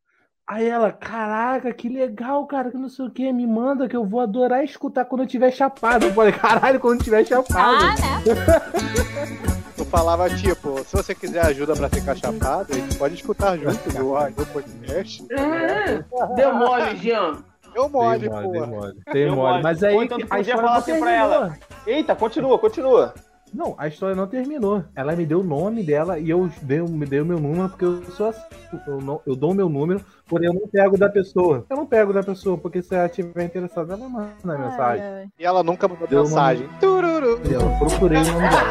[0.49, 4.05] Aí ela, caraca, que legal, cara, que não sei o que, me manda que eu
[4.05, 6.05] vou adorar escutar quando eu tiver chapado.
[6.05, 7.83] Eu falei, caralho, quando eu tiver chapado.
[7.83, 9.57] Ah, né?
[9.77, 13.93] Tu falava, tipo, se você quiser ajuda pra ficar chapado, a gente pode escutar junto
[13.93, 15.23] no Podcast.
[15.31, 16.03] É.
[16.35, 17.43] Deu mole, Jean.
[17.75, 18.65] Eu mole, Dei mole, porra.
[18.65, 18.97] mole.
[19.13, 19.61] Deu mole.
[19.61, 21.57] Mas aí Ou então tu a podia falar não assim pra ela.
[21.85, 23.13] Eita, continua, continua.
[23.53, 24.83] Não, a história não terminou.
[24.95, 27.85] Ela me deu o nome dela e eu dei, me dei o meu número porque
[27.85, 28.41] eu sou assim.
[28.85, 31.65] Eu, não, eu dou o meu número, porém eu não pego da pessoa.
[31.69, 35.05] Eu não pego da pessoa, porque se ela estiver interessada, ela manda a mensagem.
[35.05, 35.29] Ai.
[35.39, 36.67] E ela nunca mandou deu mensagem.
[36.67, 36.79] Uma...
[36.79, 37.41] Tururu.
[37.49, 38.67] Eu procurei o nome dela.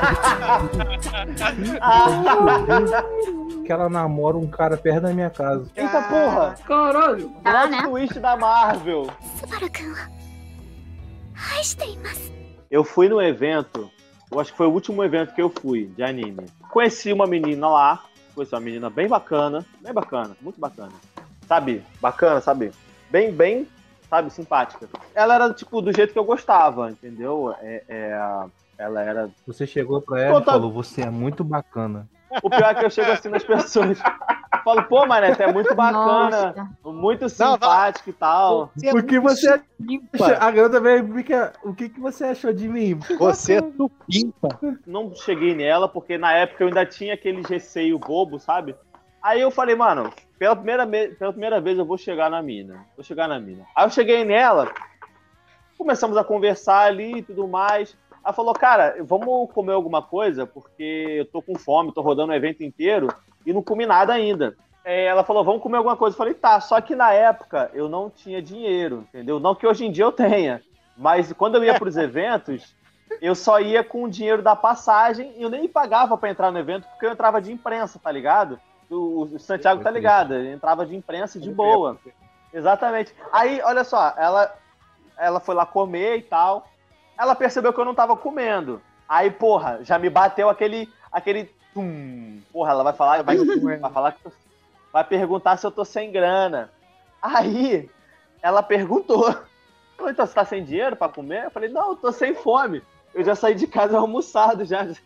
[3.65, 5.71] que ela namora um cara perto da minha casa.
[5.75, 6.55] Eita porra!
[6.67, 7.33] Caralho!
[7.45, 7.83] Ah, né?
[7.83, 9.09] twist da Marvel!
[12.71, 13.91] Eu fui no evento
[14.31, 16.47] eu acho que foi o último evento que eu fui de anime.
[16.71, 18.03] Conheci uma menina lá,
[18.35, 20.93] conheci uma menina bem bacana, bem bacana, muito bacana.
[21.47, 21.83] Sabe?
[22.01, 22.73] Bacana, sabe?
[23.11, 23.69] Bem, bem,
[24.11, 24.89] sabe, simpática.
[25.15, 27.55] Ela era, tipo, do jeito que eu gostava, entendeu?
[27.61, 28.47] É, é,
[28.79, 29.31] ela era.
[29.47, 32.09] Você chegou pra ela e falou, você é muito bacana.
[32.43, 33.99] O pior é que eu chego assim nas pessoas.
[34.67, 36.53] Falo, pô, mané, você é muito bacana,
[36.83, 36.93] Nossa.
[36.99, 38.73] muito simpático e tal.
[38.75, 40.27] Você é Por que muito você- supimpa.
[40.41, 42.99] A garota veio e fica, o que, que você achou de mim?
[43.17, 44.59] Você é supimpa.
[44.85, 48.75] não cheguei nela, porque na época eu ainda tinha aquele receio bobo, sabe?
[49.23, 52.85] Aí eu falei, mano, pela primeira, me- pela primeira vez eu vou chegar na mina.
[52.97, 53.65] Vou chegar na mina.
[53.77, 54.69] Aí eu cheguei nela,
[55.79, 57.97] começamos a conversar ali e tudo mais.
[58.25, 62.35] Ela falou, cara, vamos comer alguma coisa, porque eu tô com fome, tô rodando o
[62.35, 63.07] evento inteiro
[63.47, 64.57] e não comi nada ainda.
[64.85, 66.15] É, ela falou, vamos comer alguma coisa.
[66.15, 69.41] Eu falei, tá, só que na época eu não tinha dinheiro, entendeu?
[69.41, 70.61] Não que hoje em dia eu tenha,
[70.97, 72.75] mas quando eu ia pros eventos,
[73.21, 76.59] eu só ia com o dinheiro da passagem e eu nem pagava pra entrar no
[76.59, 78.61] evento, porque eu entrava de imprensa, tá ligado?
[78.91, 81.99] O, o Santiago tá ligado, ele entrava de imprensa de boa.
[82.53, 83.15] Exatamente.
[83.33, 84.55] Aí, olha só, ela,
[85.19, 86.69] ela foi lá comer e tal.
[87.19, 88.81] Ela percebeu que eu não tava comendo.
[89.09, 90.89] Aí, porra, já me bateu aquele.
[91.11, 92.41] aquele tum.
[92.53, 94.21] Porra, ela vai falar, vai, vai falar que.
[94.93, 96.71] vai perguntar se eu tô sem grana.
[97.21, 97.89] Aí,
[98.43, 99.25] ela perguntou.
[99.97, 101.45] Falei, então, você tá sem dinheiro pra comer?
[101.45, 102.83] Eu falei, não, eu tô sem fome.
[103.15, 104.97] Eu já saí de casa almoçado, já, já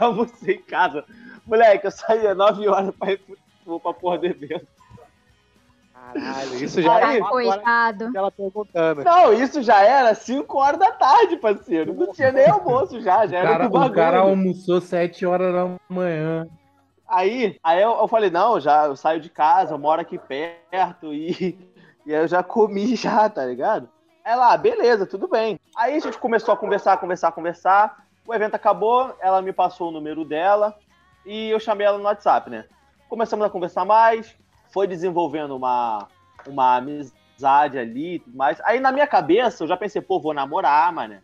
[0.00, 1.04] almocei em casa.
[1.46, 3.18] Moleque, eu saí às 9 horas pra ir
[3.64, 4.66] pro- pra porra do evento.
[6.12, 8.10] Caralho, isso já é horas Coitado.
[8.14, 9.04] ela perguntando.
[9.04, 11.94] Não, isso já era 5 horas da tarde, parceiro.
[11.94, 15.76] Não tinha nem almoço já, já O era cara, o cara almoçou 7 horas da
[15.88, 16.46] manhã.
[17.08, 21.14] Aí, aí eu, eu falei, não, já eu saio de casa, eu moro aqui perto
[21.14, 21.56] e,
[22.04, 23.88] e aí eu já comi já, tá ligado?
[24.24, 25.58] Ela, ah, beleza, tudo bem.
[25.76, 28.04] Aí a gente começou a conversar, conversar, conversar.
[28.26, 30.76] O evento acabou, ela me passou o número dela
[31.24, 32.64] e eu chamei ela no WhatsApp, né?
[33.08, 34.36] Começamos a conversar mais,
[34.70, 36.08] foi desenvolvendo uma,
[36.46, 38.60] uma amizade ali e tudo mais.
[38.64, 41.18] Aí na minha cabeça eu já pensei, pô, vou namorar, mano.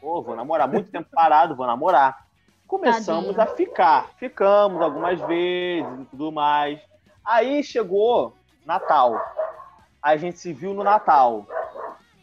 [0.00, 0.68] Pô, vou namorar.
[0.68, 2.26] Muito tempo parado, vou namorar.
[2.66, 3.54] Começamos Tadinho.
[3.54, 4.10] a ficar.
[4.18, 6.80] Ficamos algumas vezes e tudo mais.
[7.24, 8.34] Aí chegou
[8.64, 9.14] Natal.
[10.02, 11.46] Aí a gente se viu no Natal.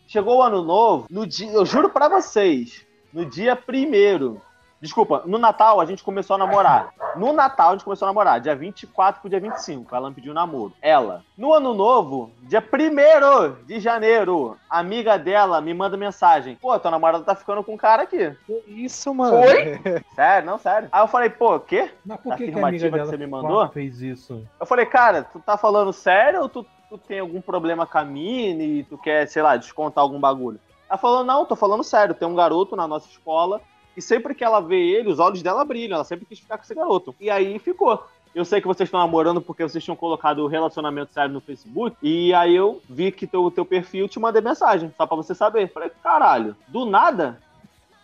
[0.07, 4.39] Chegou o ano novo, no dia, eu juro pra vocês, no dia primeiro.
[4.81, 6.93] Desculpa, no Natal a gente começou a namorar.
[7.15, 9.95] No Natal a gente começou a namorar, dia 24 pro dia 25.
[9.95, 10.73] Ela me pediu namoro.
[10.81, 11.23] Ela.
[11.37, 16.55] No ano novo, dia 1 de janeiro, a amiga dela me manda mensagem.
[16.55, 18.35] Pô, tua namorada tá ficando com um cara aqui.
[18.45, 19.37] Que Isso, mano.
[19.37, 19.79] Oi?
[20.13, 20.89] Sério, não, sério.
[20.91, 21.89] Aí eu falei, pô, quê?
[22.05, 23.67] Mas por que, que a Afirmativa amiga que dela você me mandou?
[23.69, 24.45] fez isso?
[24.59, 28.03] Eu falei, cara, tu tá falando sério ou tu, tu tem algum problema com a
[28.03, 30.59] Mini e tu quer, sei lá, descontar algum bagulho?
[30.89, 33.61] Ela falou, não, tô falando sério, tem um garoto na nossa escola
[33.95, 36.63] e sempre que ela vê ele, os olhos dela brilham, ela sempre quis ficar com
[36.63, 37.15] esse garoto.
[37.19, 38.05] E aí ficou.
[38.33, 41.95] Eu sei que vocês estão namorando porque vocês tinham colocado o relacionamento sério no Facebook.
[42.01, 45.71] E aí eu vi que teu, teu perfil te mandei mensagem, só pra você saber.
[45.71, 47.39] Falei, caralho, do nada?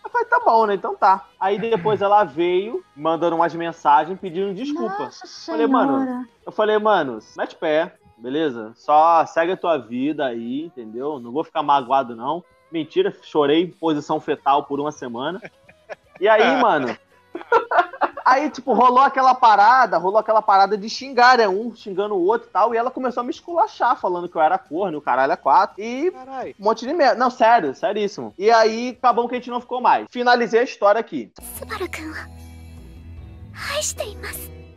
[0.04, 0.74] Eu falei, tá bom, né?
[0.74, 1.26] Então tá.
[1.38, 5.04] Aí depois ela veio, mandando umas mensagens, pedindo desculpa.
[5.04, 6.26] Nossa Falei, mano.
[6.46, 8.72] Eu falei, mano, mete pé, beleza?
[8.76, 11.20] Só segue a tua vida aí, entendeu?
[11.20, 12.42] Não vou ficar magoado, não.
[12.72, 15.42] Mentira, chorei em posição fetal por uma semana.
[16.22, 16.58] E aí, ah.
[16.58, 16.98] mano.
[18.24, 21.48] Aí, tipo, rolou aquela parada, rolou aquela parada de xingar, né?
[21.48, 22.74] Um xingando o outro e tal.
[22.74, 25.82] E ela começou a me esculachar, falando que eu era corno, o caralho é quatro.
[25.84, 26.56] E Carai.
[26.60, 27.16] um monte de merda.
[27.16, 28.32] Não, sério, seríssimo.
[28.38, 30.06] E aí, acabou que a gente não ficou mais.
[30.12, 31.32] Finalizei a história aqui.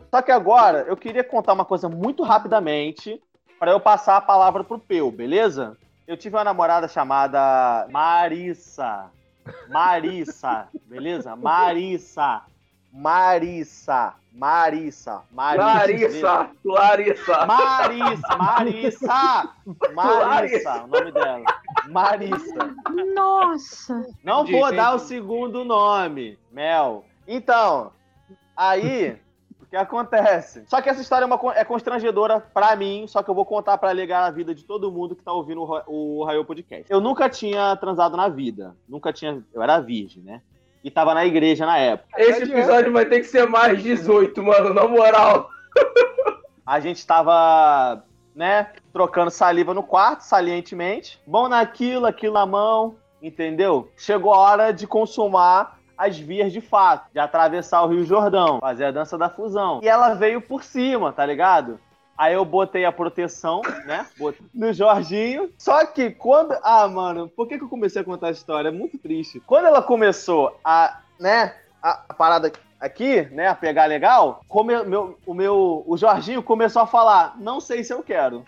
[0.09, 3.21] Só que agora, eu queria contar uma coisa muito rapidamente
[3.59, 5.77] para eu passar a palavra pro Peu, beleza?
[6.07, 9.11] Eu tive uma namorada chamada Marissa.
[9.69, 11.35] Marissa, beleza?
[11.35, 12.43] Marissa.
[12.91, 14.15] Marissa.
[14.31, 15.23] Marissa.
[15.31, 15.31] Marissa.
[15.33, 17.45] Larissa, Larissa.
[17.45, 19.53] Marissa, Marissa,
[19.93, 21.45] Marissa, o nome dela.
[21.89, 22.75] Marissa.
[23.13, 24.07] Nossa.
[24.23, 27.05] Não vou dar o segundo nome, Mel.
[27.27, 27.91] Então,
[28.55, 29.17] aí,
[29.75, 30.63] que acontece?
[30.67, 33.77] Só que essa história é, uma, é constrangedora pra mim, só que eu vou contar
[33.77, 36.85] pra alegar a vida de todo mundo que tá ouvindo o, o Raio Podcast.
[36.89, 38.75] Eu nunca tinha transado na vida.
[38.87, 39.43] Nunca tinha.
[39.53, 40.41] Eu era virgem, né?
[40.83, 42.21] E tava na igreja na época.
[42.21, 45.49] Esse episódio vai ter que ser mais 18, mano, na moral.
[46.65, 48.03] A gente tava,
[48.35, 51.19] né, trocando saliva no quarto, salientemente.
[51.27, 53.91] Bom naquilo, aquilo na mão, entendeu?
[53.97, 58.85] Chegou a hora de consumar as vias de fato, de atravessar o Rio Jordão, fazer
[58.85, 59.79] a dança da fusão.
[59.83, 61.79] E ela veio por cima, tá ligado?
[62.17, 64.05] Aí eu botei a proteção, né?
[64.53, 65.49] No Jorginho.
[65.57, 66.55] Só que quando.
[66.63, 68.69] Ah, mano, por que, que eu comecei a contar a história?
[68.69, 69.41] É muito triste.
[69.41, 75.17] Quando ela começou a, né, a, a parada aqui, né, a pegar legal, come, meu,
[75.25, 75.83] o meu.
[75.85, 78.45] O Jorginho começou a falar: não sei se eu quero.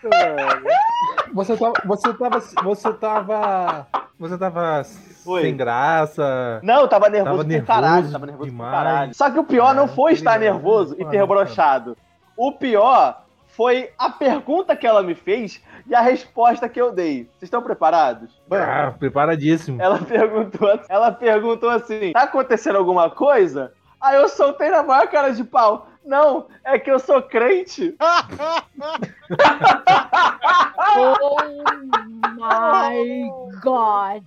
[1.34, 1.72] Você tava.
[1.84, 2.40] Você tava.
[2.40, 3.86] Você tava.
[4.18, 4.82] Você tava
[5.28, 5.42] Foi.
[5.42, 6.58] sem graça.
[6.62, 8.72] Não, eu tava nervoso Tava nervoso caralho, tava nervoso demais.
[8.72, 9.14] caralho.
[9.14, 11.96] Só que o pior não Ah, foi estar nervoso e ter brochado.
[12.36, 17.24] O pior foi a pergunta que ela me fez e a resposta que eu dei.
[17.24, 18.40] Vocês estão preparados?
[18.50, 19.82] Ah, preparadíssimo.
[19.82, 23.72] Ela perguntou, ela perguntou assim: tá acontecendo alguma coisa?
[24.00, 25.87] Aí eu soltei na maior cara de pau.
[26.08, 27.94] Não, é que eu sou crente.
[30.96, 31.36] oh
[32.32, 33.30] my
[33.62, 34.24] god.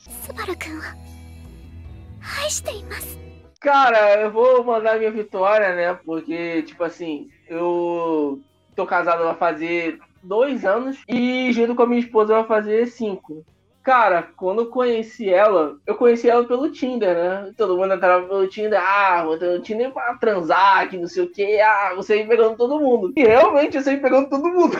[3.59, 5.95] Cara, eu vou mandar minha vitória, né?
[6.05, 8.39] Porque, tipo assim, eu
[8.75, 13.43] tô casado vai fazer dois anos e junto com a minha esposa vai fazer cinco.
[13.83, 17.51] Cara, quando eu conheci ela, eu conheci ela pelo Tinder, né?
[17.57, 21.23] Todo mundo entrava pelo Tinder, ah, vou ter no Tinder pra transar, que não sei
[21.23, 23.11] o que, ah, você aí pegando todo mundo.
[23.15, 24.77] E realmente eu saí pegando todo mundo.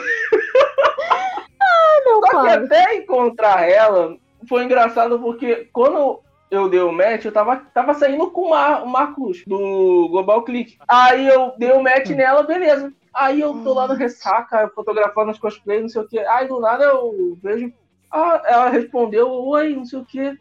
[2.05, 2.53] Meu Só que pai.
[2.53, 4.15] até encontrar ela,
[4.47, 6.19] foi engraçado porque quando
[6.51, 10.43] eu dei o match, eu tava, tava saindo com o, Mar, o Marcos, do Global
[10.43, 10.77] Click.
[10.87, 12.93] Aí eu dei o match nela, beleza.
[13.13, 16.19] Aí eu tô lá no ressaca, fotografando as cosplays, não sei o que.
[16.19, 17.73] Aí do nada eu vejo.
[18.11, 20.37] Ah, ela respondeu, oi, não sei o que.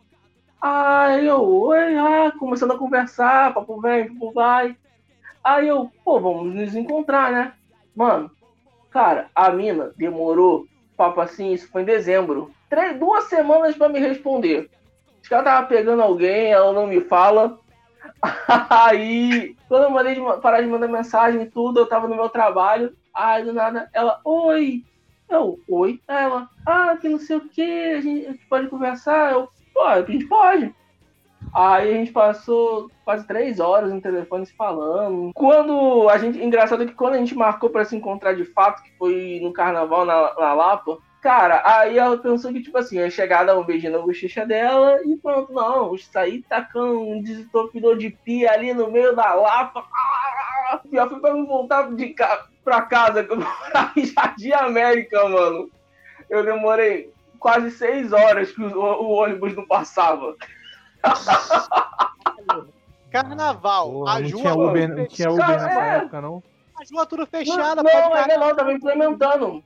[0.60, 4.76] Aí eu, oi, ah, começando a conversar, papo vem, papo vai.
[5.42, 7.52] Aí eu, pô, vamos nos encontrar, né?
[7.94, 8.30] Mano,
[8.90, 10.66] cara, a mina demorou,
[10.96, 12.50] papo assim, isso foi em dezembro.
[12.68, 14.68] Três, duas semanas pra me responder.
[15.22, 17.58] Os caras tava pegando alguém, ela não me fala.
[18.68, 22.28] Aí, quando eu mandei de, parar de mandar mensagem e tudo, eu tava no meu
[22.28, 22.94] trabalho.
[23.14, 24.84] Aí do nada, ela, oi.
[25.30, 26.00] Eu, oi.
[26.08, 29.32] Ela, ah, que não sei o que, a gente, pode conversar?
[29.32, 30.74] Eu, pô, a gente pode.
[31.54, 35.32] Aí a gente passou quase três horas no telefone se falando.
[35.34, 36.42] Quando a gente.
[36.42, 40.04] Engraçado que quando a gente marcou para se encontrar de fato, que foi no carnaval
[40.04, 43.90] na, na Lapa, Cara, aí ela pensou que, tipo assim, ia chegar, dar um beijo
[43.90, 49.14] na bochecha dela e pronto, não, saí tacando um desentupidor de pia ali no meio
[49.14, 49.84] da lapa.
[49.92, 52.46] Ah, pior foi pra me voltar de ca...
[52.70, 55.68] pra casa, que eu morava em Jardim América, mano.
[56.28, 60.36] Eu demorei quase seis horas que o, o ônibus não passava.
[63.10, 65.96] Carnaval, Porra, a não Ju tinha Uber, não tinha Uber Cara, nessa é.
[65.96, 66.40] época, não.
[66.78, 67.82] a Ju tudo fechada.
[67.82, 68.40] Não, não, ainda caralho.
[68.40, 69.64] não, tava implementando.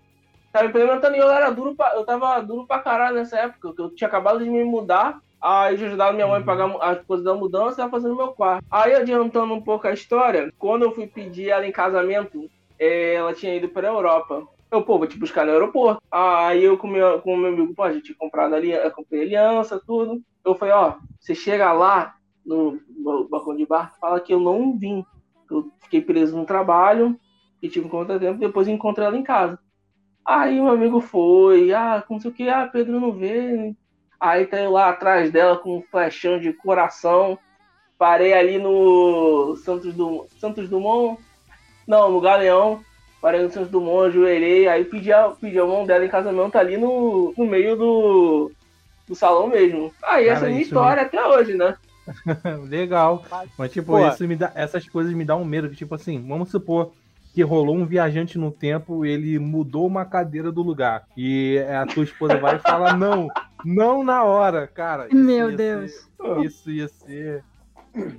[0.51, 3.83] Tava implementando e eu era duro pra, eu tava duro pra caralho nessa época, que
[3.83, 5.21] eu tinha acabado de me mudar.
[5.43, 8.29] Aí eu ajudava minha mãe a pagar as coisas da mudança e tava fazendo meu
[8.29, 8.65] quarto.
[8.71, 12.49] Aí adiantando um pouco a história, quando eu fui pedir ela em casamento,
[12.79, 14.47] ela tinha ido pra Europa.
[14.70, 16.03] Eu, pô, vou te buscar no aeroporto.
[16.11, 19.81] Aí eu com meu, com meu amigo, pô, a gente tinha comprado ali, comprei aliança,
[19.87, 20.22] tudo.
[20.45, 24.77] Eu falei, ó, você chega lá no, no balcão de bar, fala que eu não
[24.77, 25.05] vim.
[25.51, 27.18] Eu fiquei preso no trabalho,
[27.64, 29.59] e tive um contratempo, depois encontrei ela em casa.
[30.25, 33.75] Aí o amigo foi, ah, não sei o que, ah, Pedro não vê.
[34.20, 37.39] Aí tá eu lá atrás dela com um flechão de coração.
[37.99, 40.27] Parei ali no Santos, du...
[40.39, 41.20] Santos Dumont.
[41.87, 42.80] Não, no Galeão.
[43.20, 46.76] Parei no Santos Dumont, ajoelhei, aí pedi a, pedi a mão dela em casamento ali
[46.76, 48.53] no, no meio do,
[49.09, 49.91] do salão mesmo.
[50.03, 51.74] Aí Cara, essa é a minha história até hoje, né?
[52.68, 53.24] Legal.
[53.57, 54.09] Mas, tipo, Pô.
[54.09, 55.70] isso me dá, essas coisas me dão um medo.
[55.70, 56.93] Que, tipo assim, vamos supor
[57.32, 61.05] que rolou um viajante no tempo, ele mudou uma cadeira do lugar.
[61.16, 63.28] E a tua esposa vai e fala, não,
[63.64, 65.07] não na hora, cara.
[65.07, 65.93] isso Meu Deus.
[65.93, 67.43] ser- isso ia ser.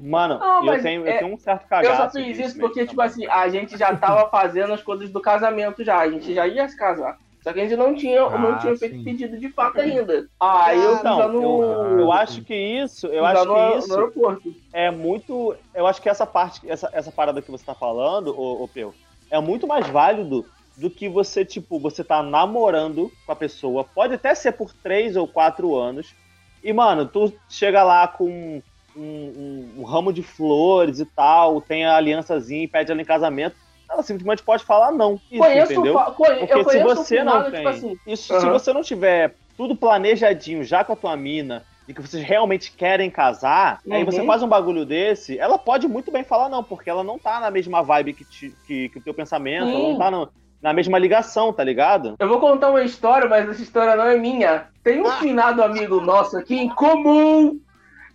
[0.02, 2.02] Mano, Não, eu, tenho, é- eu tenho um certo cagaço.
[2.02, 4.82] Eu só fiz isso porque, mesmo, tipo tá assim, a gente já tava fazendo as
[4.82, 6.00] coisas do casamento já.
[6.00, 7.18] A gente já ia se casar.
[7.44, 10.28] Só que a gente não tinha, não Ah, tinha feito pedido de fato ainda.
[10.40, 11.42] Aí eu fui Então, lá no.
[11.42, 14.56] eu, eu acho que isso, eu acho no, que no isso aeroporto.
[14.74, 15.56] é muito.
[15.74, 18.94] Eu acho que essa parte, essa, essa parada que você tá falando, ô, ô Peu,
[19.30, 20.46] é muito mais válido
[20.76, 23.84] do que você, tipo, você tá namorando com a pessoa.
[23.84, 26.16] Pode até ser por três ou quatro anos.
[26.64, 28.62] E, mano, tu chega lá com
[28.96, 33.06] um, um- um ramo de flores e tal, tem a aliançazinha e pede ela em
[33.06, 33.56] casamento.
[33.90, 35.20] Ela simplesmente pode falar não.
[35.30, 35.94] Isso, Conheço, entendeu?
[36.16, 38.00] conhe- Porque eu se você não finado, tem tipo assim.
[38.08, 42.24] isso, se você não tiver tudo planejadinho já com a tua mina e que vocês
[42.24, 44.06] realmente querem casar, aí Uhum.
[44.12, 47.40] você faz um bagulho desse, ela pode muito bem falar não, porque ela não tá
[47.40, 50.30] na mesma vibe que, te- que, que o teu pensamento, ela não tá no-
[50.62, 52.16] na mesma ligação, tá ligado?
[52.18, 54.66] Eu vou contar uma história, mas essa história não é minha.
[54.84, 57.60] Tem um finado amigo nosso aqui em comum.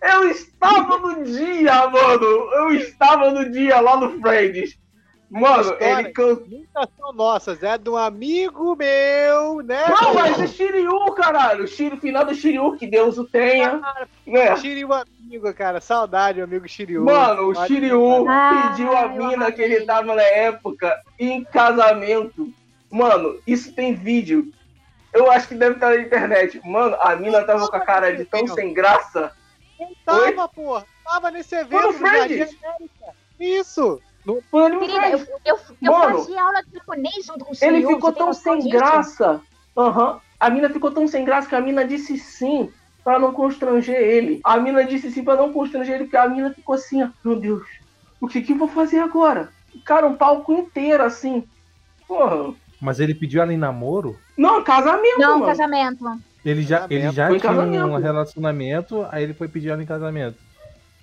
[0.01, 2.25] Eu estava no dia, mano.
[2.25, 4.79] Eu estava no dia lá no Friends.
[5.29, 6.39] Mano, ele can...
[6.45, 9.87] Nunca são nossas, é de um amigo meu, né?
[9.87, 11.65] Não, mas é Shiryu, caralho.
[11.65, 13.79] Shiryu, final do Shiryu, que Deus o tenha.
[14.27, 14.53] Né?
[14.57, 15.79] Shiryu amigo, cara.
[15.79, 17.05] Saudade, meu amigo Shiryu.
[17.05, 22.51] Mano, o Shiryu Ah, pediu a eu mina que ele tava na época em casamento.
[22.89, 24.51] Mano, isso tem vídeo.
[25.13, 26.59] Eu acho que deve estar na internet.
[26.65, 29.31] Mano, a mina tava com a cara de tão sem graça.
[29.81, 30.85] Eu tava, porra.
[31.03, 32.05] Tava nesse evento Jardim.
[32.05, 32.49] América.
[33.39, 34.01] Isso.
[34.23, 37.95] No Querida, eu, eu, eu Mano, fazia aula de japonês junto com o Ele senhor,
[37.95, 39.41] ficou você tem tão sem graça.
[39.75, 40.21] Aham.
[40.39, 42.71] A mina ficou tão sem graça que a mina disse sim
[43.03, 44.39] pra não constranger ele.
[44.43, 47.09] A mina disse sim pra não constranger ele, porque a mina ficou assim, ó.
[47.23, 47.63] Meu Deus,
[48.19, 49.51] o que que eu vou fazer agora?
[49.85, 51.47] Cara, um palco inteiro assim.
[52.07, 52.53] Porra.
[52.79, 54.19] Mas ele pediu ela em namoro?
[54.37, 55.45] Não, casamento, Não, mano.
[55.45, 56.03] casamento.
[56.43, 57.51] Ele já, ele já Foi tinha
[57.85, 60.37] um relacionamento, aí ele foi pedir ela em casamento.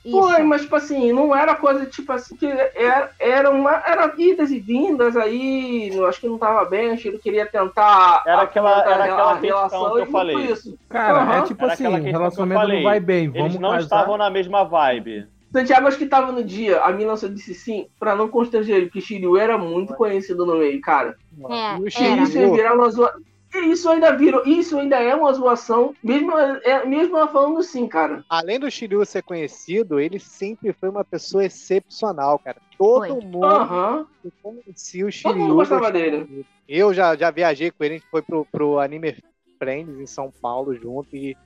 [0.05, 0.17] Isso.
[0.17, 3.83] Foi, mas tipo assim, não era coisa tipo assim, que era, era uma.
[3.87, 7.47] Era idas e vindas aí, eu acho que não tava bem, acho que ele queria
[7.47, 8.23] tentar.
[8.27, 10.55] Era aquela- era aquela questão que eu falei.
[10.89, 11.35] Cara, Aham.
[11.35, 13.83] é tipo Era assim, o relacionamento não vai bem, Eles vamos não casar.
[13.83, 15.27] estavam na mesma vibe.
[15.53, 18.87] Santiago, acho que tava no dia, a mina só disse sim, pra não constranger ele,
[18.87, 21.17] porque Shiryu era muito conhecido no meio, cara.
[21.51, 21.91] É, E o.
[21.91, 23.13] Shiryu se virava uma zoa...
[23.55, 27.87] E isso ainda virou, isso ainda é uma zoação, mesmo, é, mesmo ela falando sim,
[27.87, 28.25] cara.
[28.29, 32.59] Além do Shiryu ser conhecido, ele sempre foi uma pessoa excepcional, cara.
[32.77, 33.25] Todo Foi.
[33.25, 35.37] mundo que conhecia o Todo Shiryu.
[35.37, 36.47] mundo gostava dele.
[36.69, 39.17] Eu já, já viajei com ele, a gente foi pro, pro Anime
[39.59, 41.37] Friends em São Paulo junto e.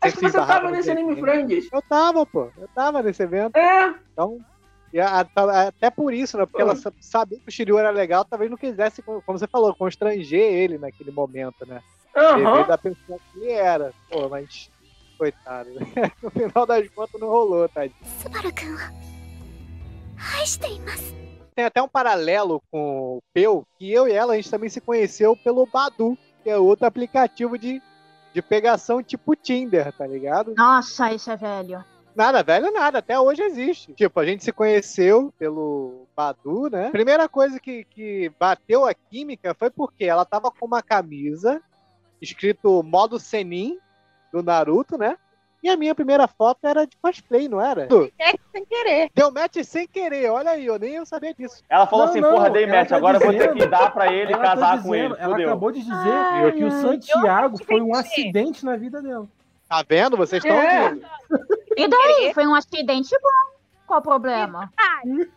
[0.00, 1.20] Acho que você tava nesse Anime.
[1.20, 1.68] Friends.
[1.72, 2.48] Eu tava, pô.
[2.58, 3.56] Eu tava nesse evento.
[3.56, 4.40] É, Então.
[4.94, 6.46] E a, a, até por isso, né?
[6.46, 10.40] Porque ela sabia que o Shiryu era legal, talvez não quisesse, como você falou, constranger
[10.40, 11.82] ele naquele momento, né?
[12.16, 12.54] Uhum.
[12.54, 13.92] Devido à pessoa que ele era.
[14.08, 14.70] Pô, mas
[15.18, 15.68] coitado.
[15.70, 15.80] Né?
[16.22, 17.98] No final das contas não rolou, tadinho.
[21.56, 24.80] Tem até um paralelo com o Peu, que eu e ela, a gente também se
[24.80, 27.82] conheceu pelo Badu, que é outro aplicativo de,
[28.32, 30.54] de pegação tipo Tinder, tá ligado?
[30.56, 31.84] Nossa, isso é velho.
[32.14, 33.92] Nada, velho, nada, até hoje existe.
[33.94, 36.90] Tipo, a gente se conheceu pelo Badu, né?
[36.90, 41.60] Primeira coisa que, que bateu a química foi porque ela tava com uma camisa
[42.22, 43.78] escrito modo Senin
[44.32, 45.16] do Naruto, né?
[45.62, 47.88] E a minha primeira foto era de cosplay, não era?
[48.18, 49.10] É sem querer.
[49.14, 51.62] Deu match sem querer, olha aí, eu nem eu sabia disso.
[51.70, 53.66] Ela falou Não, assim, não, porra, dei match, tá agora eu vou ter dizendo- que
[53.66, 55.22] dar pra ele Ela tá casar com dizendo- ele.
[55.22, 55.48] Ela Fudeu.
[55.48, 56.70] acabou de dizer Ai, que o.
[56.70, 59.26] Santiago foi um acidente na vida dela.
[59.66, 60.16] Tá vendo?
[60.18, 60.84] Vocês estão É.
[60.84, 61.06] ouvindo.
[61.76, 62.32] E daí?
[62.34, 63.54] Foi um acidente bom.
[63.86, 64.72] Qual o problema?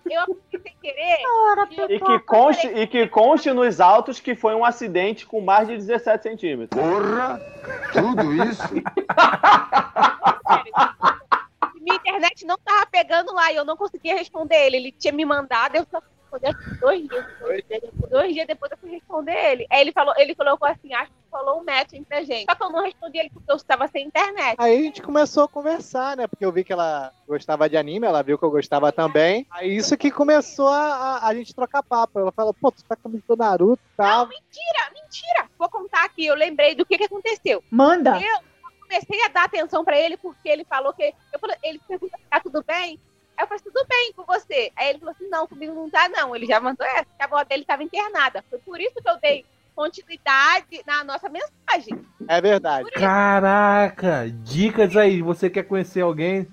[0.10, 1.18] Eu fui sem querer.
[1.52, 2.20] Ora, E- E que, pipoca.
[2.22, 6.82] conste, e que conste nos autos que foi um acidente com mais de 17 centímetros.
[6.82, 7.42] Porra!
[7.92, 8.64] Tudo isso?
[11.82, 14.78] Minha internet não tava pegando lá e eu não conseguia responder ele.
[14.78, 16.02] Ele tinha me mandado, eu só
[16.40, 17.26] responder que dois dias.
[17.70, 19.68] Depois, dois dias depois eu fui responder ele.
[19.70, 22.46] Aí ele falou, ele colocou assim, acho que falou um match entre a gente.
[22.50, 24.56] Só que eu não respondi ele porque eu estava sem internet.
[24.58, 26.28] Aí a gente começou a conversar, né?
[26.28, 29.46] Porque eu vi que ela gostava de anime, ela viu que eu gostava também.
[29.52, 32.20] Aí isso que começou a, a, a gente trocar papo.
[32.20, 34.28] Ela falou, pô, tu tá com do Naruto e Não, tal.
[34.28, 35.50] mentira, mentira.
[35.58, 37.64] Vou contar aqui, eu lembrei do que, que aconteceu.
[37.70, 38.20] Manda.
[38.20, 38.40] Eu
[38.82, 41.14] comecei a dar atenção pra ele porque ele falou que.
[41.34, 43.00] Eu falei, ele perguntou se tá tudo bem.
[43.38, 44.72] Aí eu falei, tudo bem com você.
[44.76, 46.36] Aí ele falou assim: não, comigo não tá, não.
[46.36, 48.44] Ele já mandou essa, que a avó dele tava internada.
[48.50, 52.04] Foi por isso que eu dei continuidade na nossa mensagem.
[52.28, 52.90] É verdade.
[52.92, 54.28] Caraca!
[54.44, 56.48] Dicas aí, você quer conhecer alguém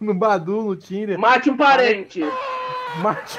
[0.00, 1.16] no Badu, no Tinder?
[1.16, 2.20] Mate um parente.
[3.00, 3.38] Mate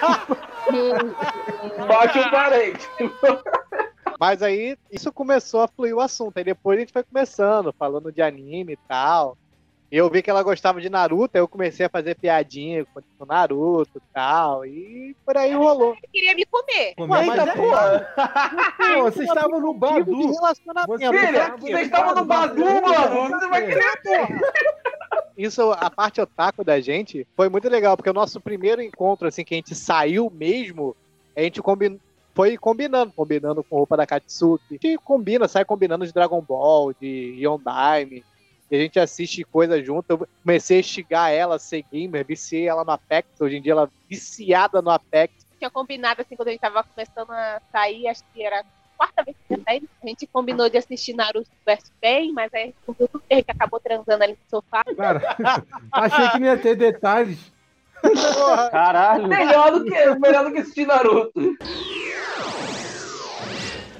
[0.71, 0.95] Meu
[1.87, 2.89] Mate um parente.
[4.19, 6.37] Mas aí isso começou a fluir o assunto.
[6.37, 9.37] Aí depois a gente foi começando, falando de anime e tal.
[9.89, 13.25] Eu vi que ela gostava de Naruto, aí eu comecei a fazer piadinha com o
[13.25, 14.65] Naruto e tal.
[14.65, 15.91] E por aí rolou.
[15.93, 16.93] Ele queria me comer.
[16.97, 18.07] Eita, mas é- porra!
[18.95, 20.31] Pô, vocês estavam no Badu.
[20.33, 20.87] relacionamento.
[20.87, 21.71] Você- Filha, Por quê?
[21.71, 23.29] você estava no Badu, mano.
[23.39, 23.83] Você vai querer.
[25.37, 29.43] Isso, a parte otaku da gente foi muito legal, porque o nosso primeiro encontro, assim,
[29.45, 30.95] que a gente saiu mesmo,
[31.35, 31.99] a gente combin...
[32.33, 34.79] foi combinando, combinando com roupa da Katsuki.
[34.83, 38.25] A gente combina, sai combinando de Dragon Ball, de Yondaime.
[38.69, 40.05] E a gente assiste coisa junto.
[40.09, 43.29] Eu comecei a instigar ela a ser gamer, viciei ela no Apex.
[43.39, 45.33] Hoje em dia ela é viciada no Apex.
[45.57, 48.65] Tinha combinado assim quando a gente tava começando a sair, acho que era a
[48.97, 49.53] quarta vez que.
[49.65, 54.23] A gente combinou de assistir Naruto vs Bem, mas aí o tudo que acabou transando
[54.23, 54.83] ali no sofá.
[54.95, 55.35] Cara,
[55.91, 57.39] achei que não ia ter detalhes.
[58.01, 59.27] Porra, Caralho!
[59.27, 61.57] Melhor do que, melhor do que assistir Naruto.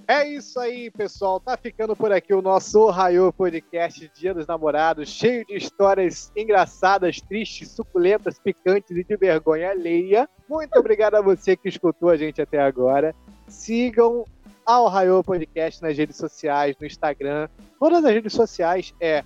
[0.07, 1.37] É isso aí, pessoal.
[1.37, 7.19] Tá ficando por aqui o nosso Raio Podcast Dia dos Namorados, cheio de histórias engraçadas,
[7.19, 10.29] tristes, suculentas, picantes e de vergonha alheia.
[10.47, 13.13] Muito obrigado a você que escutou a gente até agora.
[13.49, 14.23] Sigam
[14.65, 17.49] ao Raio Podcast nas redes sociais, no Instagram.
[17.77, 19.25] Todas as redes sociais é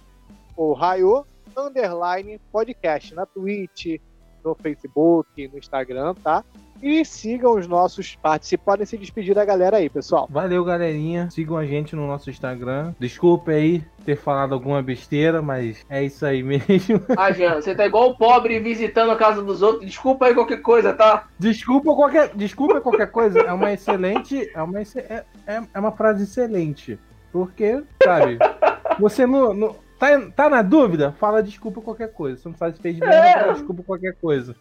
[0.57, 1.23] o Raio
[1.55, 4.01] Underline Podcast, na Twitch,
[4.43, 6.43] no Facebook, no Instagram, tá?
[6.82, 8.65] E sigam os nossos participantes.
[8.65, 10.27] Podem se despedir da galera aí, pessoal.
[10.32, 11.29] Valeu, galerinha.
[11.29, 12.93] Sigam a gente no nosso Instagram.
[12.99, 17.01] Desculpa aí ter falado alguma besteira, mas é isso aí mesmo.
[17.17, 19.86] Ah, Jean, você tá igual o pobre visitando a casa dos outros.
[19.86, 21.27] Desculpa aí qualquer coisa, tá?
[21.38, 23.39] Desculpa qualquer, desculpa qualquer coisa.
[23.41, 26.97] É uma excelente, é uma, é, é, é uma frase excelente.
[27.32, 28.38] Porque, sabe,
[28.99, 31.13] você não, não- tá, tá na dúvida?
[31.19, 32.38] Fala desculpa qualquer coisa.
[32.38, 33.34] Você não faz fez É.
[33.39, 34.55] fala desculpa qualquer coisa.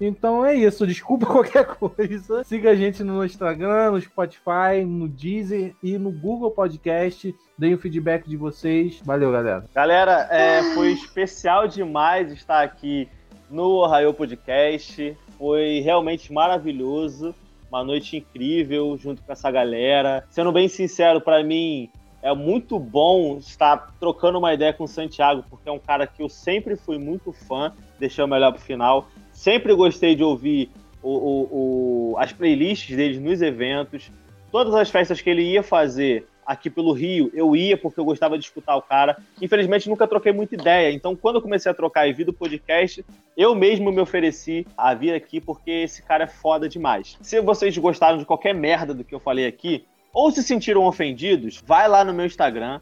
[0.00, 2.44] Então é isso, desculpa qualquer coisa.
[2.44, 7.34] Siga a gente no Instagram, no Spotify, no Deezer e no Google Podcast.
[7.56, 9.00] Deem o feedback de vocês.
[9.04, 9.64] Valeu, galera.
[9.74, 13.08] Galera, é, foi especial demais estar aqui
[13.50, 15.16] no Ohio Podcast.
[15.36, 17.34] Foi realmente maravilhoso.
[17.68, 20.24] Uma noite incrível junto com essa galera.
[20.30, 21.90] Sendo bem sincero, para mim
[22.22, 26.22] é muito bom estar trocando uma ideia com o Santiago, porque é um cara que
[26.22, 27.72] eu sempre fui muito fã.
[27.98, 29.08] Deixei o melhor pro final.
[29.38, 30.68] Sempre gostei de ouvir
[31.00, 34.10] o- o- o- as playlists dele nos eventos.
[34.50, 38.36] Todas as festas que ele ia fazer, aqui pelo Rio, eu ia porque eu gostava
[38.36, 39.16] de escutar o cara.
[39.40, 40.90] Infelizmente, nunca troquei muita ideia.
[40.92, 43.04] Então, quando eu comecei a trocar e vi do podcast,
[43.36, 47.16] eu mesmo me ofereci a vir aqui porque esse cara é foda demais.
[47.22, 51.62] Se vocês gostaram de qualquer merda do que eu falei aqui, ou se sentiram ofendidos,
[51.64, 52.80] vai lá no meu Instagram,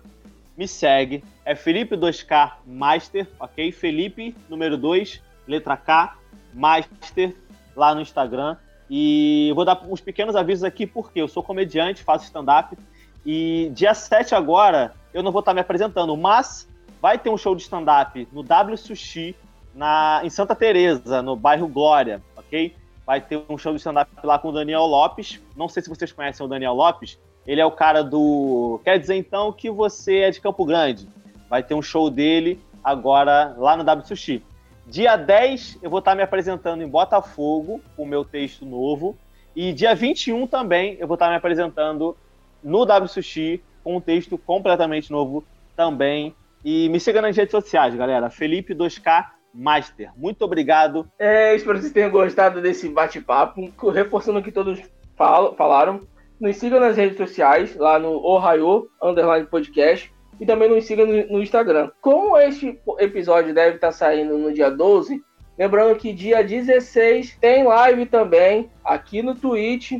[0.57, 1.23] me segue.
[1.45, 3.71] É Felipe2K Master, ok?
[3.73, 6.17] Felipe, número 2, letra K,
[6.57, 7.37] Master,
[7.77, 8.57] lá no Instagram.
[8.91, 12.77] E vou dar uns pequenos avisos aqui, porque eu sou comediante, faço stand-up.
[13.25, 16.69] E dia 7 agora, eu não vou estar me apresentando, mas
[17.01, 19.37] vai ter um show de stand-up no W Sushi,
[19.75, 22.75] na, em Santa Teresa, no bairro Glória, ok?
[23.05, 25.41] Vai ter um show de stand-up lá com o Daniel Lopes.
[25.57, 27.19] Não sei se vocês conhecem o Daniel Lopes.
[27.47, 28.81] Ele é o cara do.
[28.83, 31.09] Quer dizer então que você é de Campo Grande.
[31.49, 34.43] Vai ter um show dele agora lá no W Sushi.
[34.87, 39.19] Dia 10, eu vou estar me apresentando em Botafogo, o meu texto novo.
[39.55, 42.17] E dia 21 também, eu vou estar me apresentando
[42.63, 45.45] no W com um texto completamente novo
[45.77, 46.35] também.
[46.65, 48.31] E me siga nas redes sociais, galera.
[48.31, 50.11] Felipe 2K Master.
[50.17, 51.09] Muito obrigado.
[51.19, 53.73] É, espero que vocês tenham gostado desse bate-papo.
[53.93, 54.81] Reforçando o que todos
[55.17, 56.01] falaram.
[56.41, 61.13] Nos sigam nas redes sociais, lá no Ohio Underline Podcast e também nos siga no,
[61.29, 61.91] no Instagram.
[62.01, 65.23] Como este episódio deve estar saindo no dia 12,
[65.59, 69.93] lembrando que dia 16 tem live também aqui no Twitch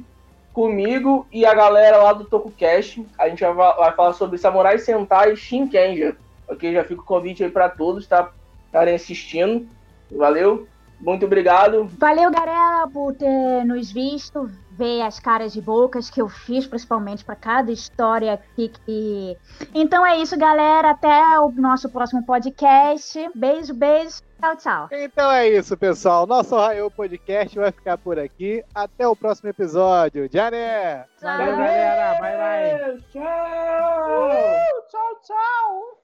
[0.53, 3.07] comigo e a galera lá do TokuCast.
[3.19, 6.17] A gente vai, vai falar sobre Samurai Sentai e Shinkenja.
[6.49, 6.73] Ok?
[6.73, 8.31] Já fica o convite aí para todos, tá?
[8.67, 9.69] Estarem assistindo.
[10.11, 10.67] Valeu.
[11.01, 11.91] Muito obrigado.
[11.99, 17.25] Valeu, galera, por ter nos visto, ver as caras de bocas que eu fiz, principalmente
[17.25, 18.71] para cada história aqui.
[18.85, 19.37] Que...
[19.75, 20.91] Então é isso, galera.
[20.91, 23.31] Até o nosso próximo podcast.
[23.35, 24.23] Beijo, beijo.
[24.39, 24.89] Tchau, tchau.
[24.93, 26.27] Então é isso, pessoal.
[26.27, 28.63] Nosso Raio Podcast vai ficar por aqui.
[28.75, 30.29] Até o próximo episódio.
[30.31, 31.07] Jané!
[31.19, 32.21] Tchau, galera.
[32.21, 33.01] Bye, bye.
[33.11, 34.29] Tchau.
[34.29, 35.97] Uh, tchau, tchau.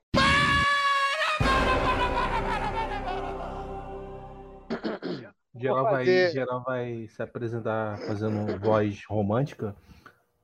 [5.62, 9.74] Geral vai, fazer- geral vai se apresentar fazendo voz romântica.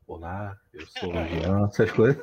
[0.07, 2.21] Olá, eu sou o Jean, essas coisas.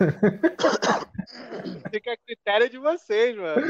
[1.91, 3.61] Fica a critério de vocês, mano.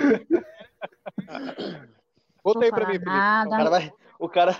[2.44, 3.10] Conta aí pra mim, Felipe.
[3.10, 4.56] O cara vai, o cara,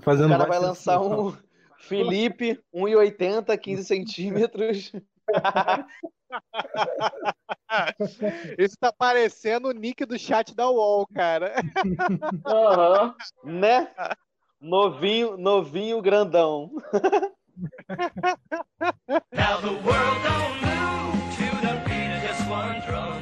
[0.00, 1.36] Fazendo o cara vai lançar um
[1.78, 4.92] Felipe, 1,80, 15 centímetros.
[8.58, 11.54] Isso tá parecendo o nick do chat da UOL, cara.
[12.46, 13.14] Aham.
[13.44, 13.88] né?
[14.60, 16.70] Novinho, novinho, grandão.
[19.32, 23.17] Now the world don't move to the beat of just one drum.